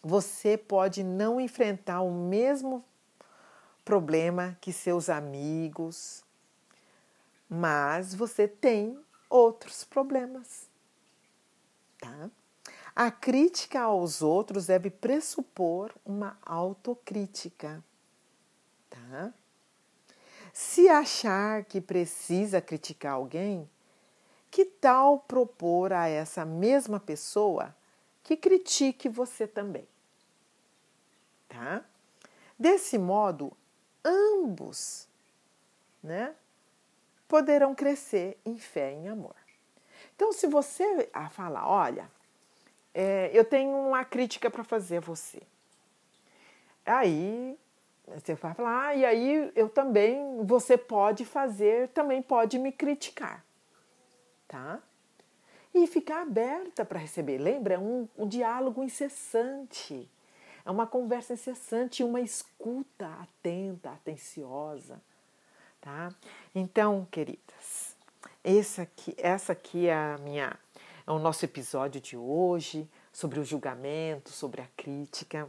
Você 0.00 0.56
pode 0.56 1.02
não 1.02 1.40
enfrentar 1.40 2.02
o 2.02 2.12
mesmo 2.12 2.84
problema 3.84 4.56
que 4.60 4.72
seus 4.72 5.08
amigos, 5.08 6.24
mas 7.48 8.14
você 8.14 8.48
tem 8.48 8.98
outros 9.28 9.84
problemas, 9.84 10.68
tá? 11.98 12.30
A 12.96 13.10
crítica 13.10 13.80
aos 13.80 14.22
outros 14.22 14.66
deve 14.66 14.88
pressupor 14.88 15.92
uma 16.04 16.38
autocrítica. 16.42 17.82
Tá? 18.88 19.34
Se 20.52 20.88
achar 20.88 21.64
que 21.64 21.80
precisa 21.80 22.60
criticar 22.60 23.14
alguém, 23.14 23.68
que 24.48 24.64
tal 24.64 25.18
propor 25.18 25.92
a 25.92 26.06
essa 26.06 26.44
mesma 26.44 27.00
pessoa 27.00 27.74
que 28.22 28.36
critique 28.36 29.08
você 29.08 29.48
também? 29.48 29.88
Tá? 31.48 31.84
Desse 32.56 32.96
modo, 32.96 33.52
ambos 34.04 35.08
né, 36.02 36.34
poderão 37.26 37.74
crescer 37.74 38.38
em 38.44 38.58
fé 38.58 38.92
e 38.92 38.96
em 38.96 39.08
amor. 39.08 39.34
Então, 40.14 40.32
se 40.32 40.46
você 40.46 41.08
falar, 41.30 41.66
olha, 41.66 42.08
é, 42.92 43.30
eu 43.32 43.44
tenho 43.44 43.70
uma 43.70 44.04
crítica 44.04 44.50
para 44.50 44.62
fazer 44.62 44.98
a 44.98 45.00
você. 45.00 45.42
Aí 46.86 47.58
você 48.06 48.34
vai 48.34 48.54
falar, 48.54 48.88
ah, 48.88 48.94
e 48.94 49.04
aí 49.04 49.52
eu 49.56 49.68
também, 49.68 50.44
você 50.44 50.76
pode 50.76 51.24
fazer, 51.24 51.88
também 51.88 52.20
pode 52.20 52.58
me 52.58 52.70
criticar, 52.70 53.44
tá? 54.46 54.80
E 55.74 55.86
ficar 55.86 56.22
aberta 56.22 56.84
para 56.84 57.00
receber. 57.00 57.38
Lembra? 57.38 57.74
É 57.74 57.78
um, 57.78 58.06
um 58.16 58.28
diálogo 58.28 58.84
incessante. 58.84 60.08
É 60.64 60.70
uma 60.70 60.86
conversa 60.86 61.34
incessante, 61.34 62.02
uma 62.02 62.20
escuta 62.20 63.06
atenta, 63.20 63.90
atenciosa, 63.90 65.00
tá? 65.80 66.12
Então, 66.54 67.06
queridas, 67.10 67.96
essa 68.42 68.82
aqui, 68.82 69.14
essa 69.18 69.52
aqui 69.52 69.88
é 69.88 69.94
a 69.94 70.18
minha 70.18 70.58
é 71.06 71.12
o 71.12 71.18
nosso 71.18 71.44
episódio 71.44 72.00
de 72.00 72.16
hoje 72.16 72.88
sobre 73.12 73.38
o 73.38 73.44
julgamento, 73.44 74.30
sobre 74.30 74.62
a 74.62 74.66
crítica. 74.74 75.46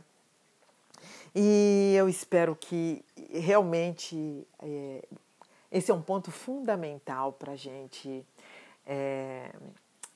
E 1.33 1.93
eu 1.97 2.09
espero 2.09 2.55
que 2.55 3.03
realmente 3.31 4.45
é, 4.59 5.07
esse 5.71 5.91
é 5.91 5.93
um 5.93 6.01
ponto 6.01 6.29
fundamental 6.29 7.31
para 7.31 7.53
a 7.53 7.55
gente 7.55 8.25
é, 8.85 9.49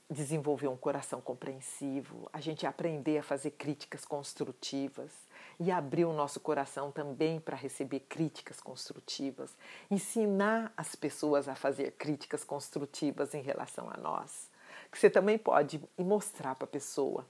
desenvolver 0.09 0.67
um 0.67 0.77
coração 0.77 1.21
compreensivo, 1.21 2.27
a 2.33 2.39
gente 2.39 2.65
aprender 2.65 3.19
a 3.19 3.23
fazer 3.23 3.51
críticas 3.51 4.05
construtivas 4.05 5.11
e 5.59 5.71
abrir 5.71 6.05
o 6.05 6.13
nosso 6.13 6.39
coração 6.39 6.91
também 6.91 7.39
para 7.39 7.55
receber 7.55 8.01
críticas 8.01 8.59
construtivas, 8.59 9.55
ensinar 9.91 10.73
as 10.75 10.95
pessoas 10.95 11.47
a 11.47 11.55
fazer 11.55 11.91
críticas 11.91 12.43
construtivas 12.43 13.33
em 13.33 13.41
relação 13.41 13.89
a 13.89 13.97
nós 13.97 14.49
que 14.91 14.97
você 14.97 15.09
também 15.09 15.37
pode 15.37 15.81
mostrar 15.97 16.55
para 16.55 16.65
a 16.65 16.69
pessoa. 16.69 17.25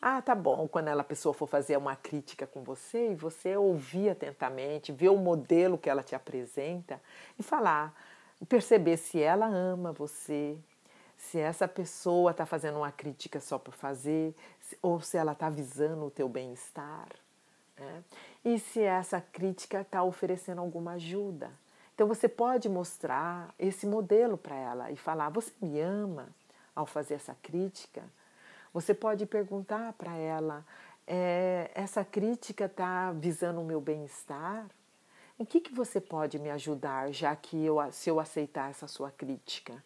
Ah, 0.00 0.20
tá 0.20 0.34
bom, 0.34 0.68
quando 0.68 0.88
ela, 0.88 1.00
a 1.00 1.04
pessoa 1.04 1.32
for 1.32 1.46
fazer 1.46 1.76
uma 1.76 1.96
crítica 1.96 2.46
com 2.46 2.62
você 2.62 3.12
e 3.12 3.14
você 3.14 3.56
ouvir 3.56 4.10
atentamente, 4.10 4.92
ver 4.92 5.08
o 5.08 5.16
modelo 5.16 5.78
que 5.78 5.88
ela 5.88 6.02
te 6.02 6.14
apresenta 6.14 7.00
e 7.38 7.42
falar, 7.42 7.94
perceber 8.48 8.98
se 8.98 9.20
ela 9.20 9.46
ama 9.46 9.92
você, 9.92 10.58
se 11.16 11.38
essa 11.38 11.66
pessoa 11.66 12.30
está 12.30 12.44
fazendo 12.46 12.78
uma 12.78 12.92
crítica 12.92 13.40
só 13.40 13.58
por 13.58 13.74
fazer, 13.74 14.34
ou 14.82 15.00
se 15.00 15.16
ela 15.16 15.32
está 15.32 15.48
visando 15.48 16.04
o 16.04 16.10
teu 16.10 16.28
bem-estar. 16.28 17.08
Né? 17.78 18.02
E 18.44 18.58
se 18.58 18.80
essa 18.80 19.20
crítica 19.20 19.80
está 19.80 20.02
oferecendo 20.02 20.60
alguma 20.60 20.92
ajuda. 20.92 21.50
Então 21.94 22.06
você 22.06 22.28
pode 22.28 22.68
mostrar 22.68 23.54
esse 23.58 23.86
modelo 23.86 24.36
para 24.36 24.54
ela 24.54 24.90
e 24.90 24.96
falar: 24.96 25.30
Você 25.30 25.52
me 25.60 25.80
ama? 25.80 26.28
ao 26.76 26.84
fazer 26.84 27.14
essa 27.14 27.34
crítica, 27.42 28.04
você 28.72 28.92
pode 28.92 29.24
perguntar 29.24 29.94
para 29.94 30.14
ela: 30.14 30.64
é, 31.06 31.70
essa 31.74 32.04
crítica 32.04 32.66
está 32.66 33.10
visando 33.12 33.62
o 33.62 33.64
meu 33.64 33.80
bem-estar? 33.80 34.68
Em 35.38 35.44
que, 35.44 35.60
que 35.60 35.74
você 35.74 36.00
pode 36.00 36.38
me 36.38 36.50
ajudar, 36.50 37.12
já 37.12 37.34
que 37.34 37.62
eu, 37.64 37.76
se 37.90 38.08
eu 38.10 38.20
aceitar 38.20 38.70
essa 38.70 38.86
sua 38.86 39.10
crítica? 39.10 39.82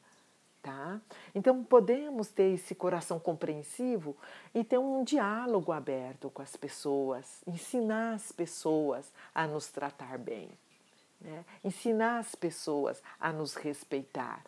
Tá? 0.62 1.00
Então 1.34 1.64
podemos 1.64 2.28
ter 2.28 2.52
esse 2.52 2.74
coração 2.74 3.18
compreensivo 3.18 4.14
e 4.54 4.62
ter 4.62 4.76
um 4.76 5.02
diálogo 5.02 5.72
aberto 5.72 6.28
com 6.28 6.42
as 6.42 6.54
pessoas, 6.54 7.42
ensinar 7.46 8.12
as 8.12 8.30
pessoas 8.30 9.10
a 9.34 9.46
nos 9.46 9.68
tratar 9.68 10.18
bem, 10.18 10.50
né? 11.18 11.46
ensinar 11.64 12.18
as 12.18 12.34
pessoas 12.34 13.02
a 13.18 13.32
nos 13.32 13.54
respeitar. 13.54 14.44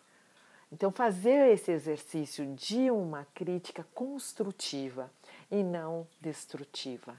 Então, 0.73 0.91
fazer 0.91 1.51
esse 1.51 1.71
exercício 1.71 2.47
de 2.55 2.89
uma 2.89 3.27
crítica 3.35 3.85
construtiva 3.93 5.11
e 5.51 5.61
não 5.61 6.07
destrutiva, 6.19 7.15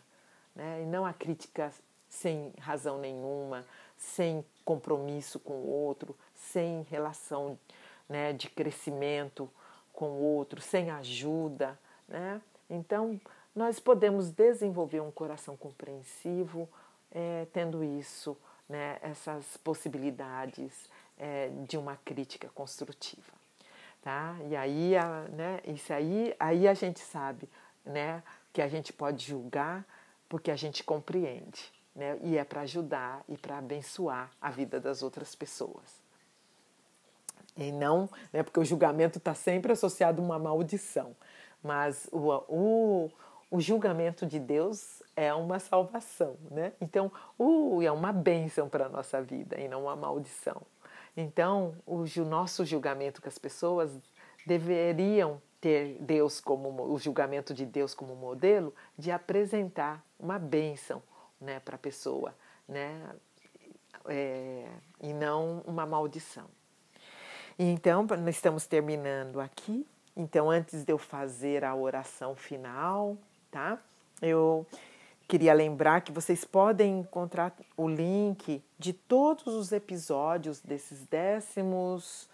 né? 0.57 0.83
e 0.83 0.87
não 0.87 1.07
a 1.07 1.12
crítica 1.12 1.72
sem 2.09 2.52
razão 2.59 2.98
nenhuma, 2.98 3.64
sem 3.96 4.44
compromisso 4.64 5.38
com 5.38 5.54
o 5.54 5.70
outro, 5.70 6.16
sem 6.35 6.83
relação 6.90 7.57
né, 8.14 8.33
de 8.33 8.48
crescimento 8.48 9.50
com 9.92 10.07
o 10.07 10.22
outro, 10.22 10.61
sem 10.61 10.88
ajuda. 10.88 11.77
Né? 12.09 12.40
Então, 12.70 13.20
nós 13.55 13.81
podemos 13.81 14.31
desenvolver 14.31 15.00
um 15.00 15.11
coração 15.11 15.57
compreensivo 15.57 16.68
é, 17.11 17.46
tendo 17.53 17.83
isso, 17.83 18.37
né, 18.68 18.98
essas 19.03 19.57
possibilidades 19.57 20.88
é, 21.18 21.50
de 21.66 21.77
uma 21.77 21.96
crítica 22.05 22.48
construtiva 22.55 23.35
tá? 24.03 24.37
E 24.50 24.55
aí, 24.55 24.94
a, 24.98 25.22
né, 25.31 25.61
isso 25.64 25.90
aí, 25.90 26.37
aí 26.38 26.68
a 26.68 26.74
gente 26.74 27.00
sabe, 27.00 27.48
né, 27.83 28.22
que 28.53 28.61
a 28.61 28.68
gente 28.68 28.92
pode 28.92 29.24
julgar 29.24 29.83
porque 30.29 30.50
a 30.50 30.57
gente 30.57 30.85
compreende, 30.85 31.72
né? 31.96 32.18
E 32.22 32.37
é 32.37 32.44
para 32.44 32.61
ajudar 32.61 33.24
e 33.27 33.38
para 33.38 33.57
abençoar 33.57 34.31
a 34.38 34.50
vida 34.50 34.79
das 34.79 35.03
outras 35.03 35.35
pessoas. 35.35 36.04
E 37.57 37.71
não, 37.71 38.09
né, 38.33 38.43
porque 38.43 38.59
o 38.59 38.64
julgamento 38.64 39.19
está 39.19 39.35
sempre 39.35 39.73
associado 39.73 40.21
a 40.21 40.25
uma 40.25 40.38
maldição, 40.38 41.14
mas 41.62 42.09
o, 42.11 42.31
o, 42.49 43.11
o 43.51 43.61
julgamento 43.61 44.27
de 44.27 44.40
Deus 44.40 45.03
é 45.14 45.33
uma 45.33 45.61
salvação, 45.61 46.37
né? 46.51 46.73
Então, 46.81 47.12
uh, 47.38 47.81
é 47.81 47.93
uma 47.93 48.12
bênção 48.12 48.69
para 48.69 48.87
a 48.87 48.88
nossa 48.88 49.23
vida 49.23 49.61
e 49.61 49.69
não 49.69 49.85
uma 49.85 49.95
maldição. 49.95 50.62
Então, 51.17 51.77
o 51.87 52.05
nosso 52.25 52.64
julgamento 52.64 53.23
com 53.23 53.29
as 53.29 53.38
pessoas 53.38 53.93
deveriam 54.45 55.40
ter 55.61 55.97
Deus 56.01 56.40
como 56.40 56.93
o 56.93 56.99
julgamento 56.99 57.55
de 57.55 57.64
Deus 57.64 57.95
como 57.95 58.14
modelo, 58.14 58.75
de 58.99 59.11
apresentar 59.11 60.05
uma 60.19 60.38
bênção 60.38 61.03
né, 61.40 61.61
para 61.61 61.77
a 61.77 61.79
pessoa, 61.79 62.35
né, 62.69 63.14
é, 64.07 64.69
e 65.01 65.14
não 65.14 65.62
uma 65.67 65.87
maldição. 65.87 66.47
Então, 67.59 68.03
nós 68.05 68.35
estamos 68.35 68.67
terminando 68.67 69.40
aqui. 69.40 69.87
Então, 70.17 70.51
antes 70.51 70.85
de 70.85 70.93
eu 70.93 70.99
fazer 70.99 71.64
a 71.64 71.75
oração 71.75 72.35
final, 72.35 73.17
tá? 73.51 73.79
Eu 74.21 74.67
queria 75.29 75.55
lembrar 75.55 76.01
que 76.01 76.11
vocês 76.11 76.45
podem 76.45 77.01
encontrar 77.01 77.55
o 77.77 77.88
link 77.88 78.62
de 78.79 78.93
todos 78.93 79.47
os 79.47 79.71
episódios 79.71 80.61
desses 80.61 81.07
décimos, 81.07 82.29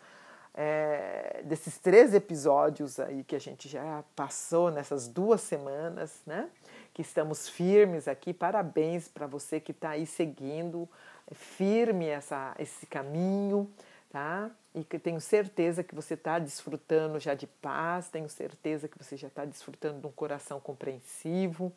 é, 0.55 1.43
desses 1.45 1.79
três 1.79 2.15
episódios 2.15 2.99
aí 2.99 3.23
que 3.23 3.37
a 3.37 3.41
gente 3.41 3.69
já 3.69 4.03
passou 4.17 4.71
nessas 4.71 5.07
duas 5.07 5.43
semanas, 5.43 6.23
né? 6.27 6.49
Que 6.95 7.03
estamos 7.03 7.47
firmes 7.47 8.09
aqui. 8.09 8.33
Parabéns 8.33 9.07
para 9.07 9.27
você 9.27 9.61
que 9.61 9.73
está 9.73 9.91
aí 9.91 10.07
seguindo 10.07 10.89
firme 11.33 12.07
essa, 12.07 12.55
esse 12.59 12.87
caminho, 12.87 13.71
tá? 14.11 14.51
E 14.75 14.85
que 14.85 14.99
tenho 14.99 15.21
certeza 15.21 15.83
que 15.83 15.95
você 15.95 16.15
está 16.15 16.39
desfrutando 16.39 17.19
já 17.19 17.35
de 17.35 17.47
paz, 17.47 18.09
tenho 18.09 18.29
certeza 18.29 18.87
que 18.87 18.97
você 18.97 19.17
já 19.17 19.27
está 19.27 19.45
desfrutando 19.45 20.01
de 20.01 20.07
um 20.07 20.13
coração 20.13 20.61
compreensivo. 20.61 21.73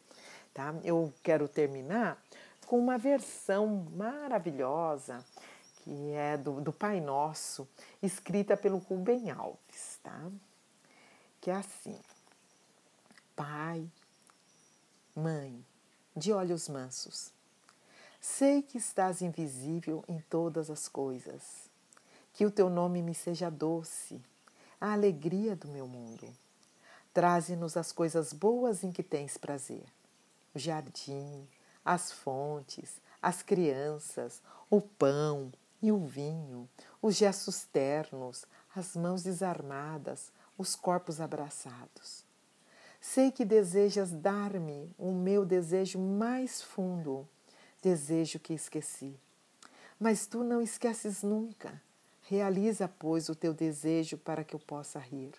Tá? 0.58 0.74
Eu 0.84 1.14
quero 1.22 1.48
terminar 1.48 2.20
com 2.66 2.80
uma 2.80 2.98
versão 2.98 3.88
maravilhosa 3.96 5.24
que 5.84 6.14
é 6.14 6.36
do, 6.36 6.60
do 6.60 6.74
Pai 6.74 7.00
Nosso, 7.00 7.68
escrita 8.02 8.58
pelo 8.58 8.80
Rubem 8.80 9.30
Alves, 9.30 10.00
tá? 10.02 10.20
Que 11.40 11.52
é 11.52 11.54
assim: 11.54 11.96
Pai, 13.36 13.88
Mãe, 15.16 15.64
de 16.16 16.34
olhos 16.34 16.68
mansos, 16.68 17.32
sei 18.20 18.64
que 18.64 18.80
estás 18.80 19.22
invisível 19.22 20.04
em 20.08 20.20
todas 20.22 20.72
as 20.72 20.88
coisas, 20.88 21.70
que 22.34 22.48
o 22.48 22.52
teu 22.52 22.68
nome 22.68 23.04
me 23.04 23.14
seja 23.14 23.52
doce, 23.52 24.20
a 24.82 24.94
alegria 24.94 25.56
do 25.56 25.68
meu 25.68 25.88
mundo 25.88 26.28
Traze-nos 27.18 27.76
as 27.76 27.92
coisas 27.92 28.32
boas 28.32 28.84
em 28.84 28.92
que 28.92 29.02
tens 29.02 29.38
prazer. 29.38 29.84
O 30.58 30.60
jardim, 30.60 31.48
as 31.86 32.12
fontes, 32.12 33.00
as 33.22 33.44
crianças, 33.44 34.42
o 34.72 34.82
pão 34.82 35.52
e 35.80 35.92
o 35.92 36.00
vinho, 36.04 36.68
os 37.00 37.16
gestos 37.16 37.66
ternos, 37.66 38.44
as 38.76 38.96
mãos 38.96 39.22
desarmadas, 39.22 40.32
os 40.58 40.76
corpos 40.76 41.22
abraçados. 41.22 42.26
Sei 43.00 43.30
que 43.30 43.46
desejas 43.46 44.10
dar-me 44.10 44.90
o 44.98 45.12
meu 45.12 45.46
desejo 45.46 46.00
mais 46.00 46.60
fundo, 46.60 47.30
desejo 47.80 48.40
que 48.40 48.56
esqueci. 48.56 49.16
Mas 50.00 50.26
tu 50.26 50.44
não 50.44 50.60
esqueces 50.60 51.22
nunca. 51.22 51.80
Realiza, 52.24 52.88
pois, 52.88 53.30
o 53.30 53.36
teu 53.36 53.54
desejo 53.54 54.18
para 54.18 54.44
que 54.44 54.56
eu 54.56 54.60
possa 54.60 54.98
rir. 54.98 55.34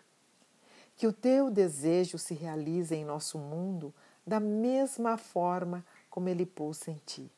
Que 0.96 1.08
o 1.08 1.12
teu 1.12 1.50
desejo 1.50 2.18
se 2.18 2.34
realize 2.34 2.94
em 2.94 3.04
nosso 3.04 3.36
mundo 3.36 3.92
da 4.28 4.38
mesma 4.38 5.16
forma 5.16 5.84
como 6.10 6.28
ele 6.28 6.44
pulsa 6.44 6.90
em 6.90 7.00
ti. 7.06 7.30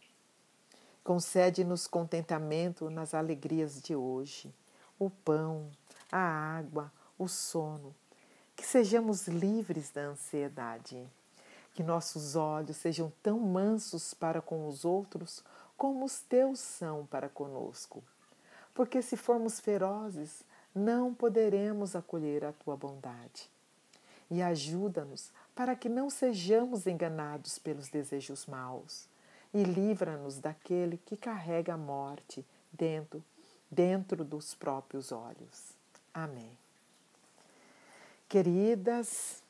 Concede-nos 1.05 1.87
contentamento 1.87 2.91
nas 2.91 3.15
alegrias 3.15 3.81
de 3.81 3.95
hoje, 3.95 4.53
o 4.99 5.09
pão, 5.09 5.71
a 6.11 6.19
água, 6.19 6.93
o 7.17 7.29
sono. 7.29 7.95
Que 8.57 8.67
sejamos 8.67 9.29
livres 9.29 9.91
da 9.91 10.03
ansiedade. 10.03 11.09
Que 11.75 11.83
nossos 11.83 12.35
olhos 12.35 12.77
sejam 12.77 13.13
tão 13.23 13.39
mansos 13.39 14.13
para 14.13 14.43
com 14.43 14.69
os 14.69 14.85
outros 14.85 15.45
como 15.77 16.05
os 16.05 16.21
teus 16.21 16.59
são 16.59 17.07
para 17.07 17.29
conosco. 17.29 18.03
Porque 18.75 19.01
se 19.01 19.17
formos 19.17 19.61
ferozes, 19.61 20.43
não 20.75 21.15
poderemos 21.15 21.95
acolher 21.95 22.45
a 22.45 22.53
tua 22.53 22.77
bondade. 22.77 23.49
E 24.31 24.43
ajuda-nos 24.43 25.33
para 25.61 25.77
que 25.77 25.91
não 25.91 26.09
sejamos 26.09 26.87
enganados 26.87 27.59
pelos 27.59 27.91
desejos 27.91 28.47
maus, 28.47 29.07
e 29.53 29.63
livra-nos 29.63 30.39
daquele 30.39 30.97
que 30.97 31.19
carrega 31.19 31.75
a 31.75 31.77
morte 31.77 32.43
dentro, 32.73 33.23
dentro 33.71 34.25
dos 34.25 34.55
próprios 34.55 35.13
olhos. 35.13 35.75
Amém. 36.15 36.57
Queridas, 38.27 39.43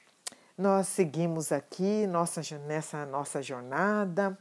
nós 0.58 0.88
seguimos 0.88 1.52
aqui 1.52 2.08
nossa, 2.08 2.40
nessa 2.58 3.06
nossa 3.06 3.40
jornada 3.40 4.36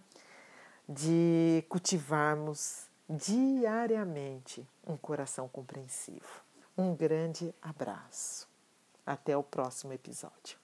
de 0.88 1.63
cultivarmos 1.69 2.88
diariamente 3.08 4.67
um 4.88 4.97
coração 4.97 5.47
compreensivo. 5.47 6.41
Um 6.75 6.95
grande 6.95 7.53
abraço. 7.62 8.49
Até 9.05 9.38
o 9.38 9.43
próximo 9.43 9.93
episódio. 9.93 10.58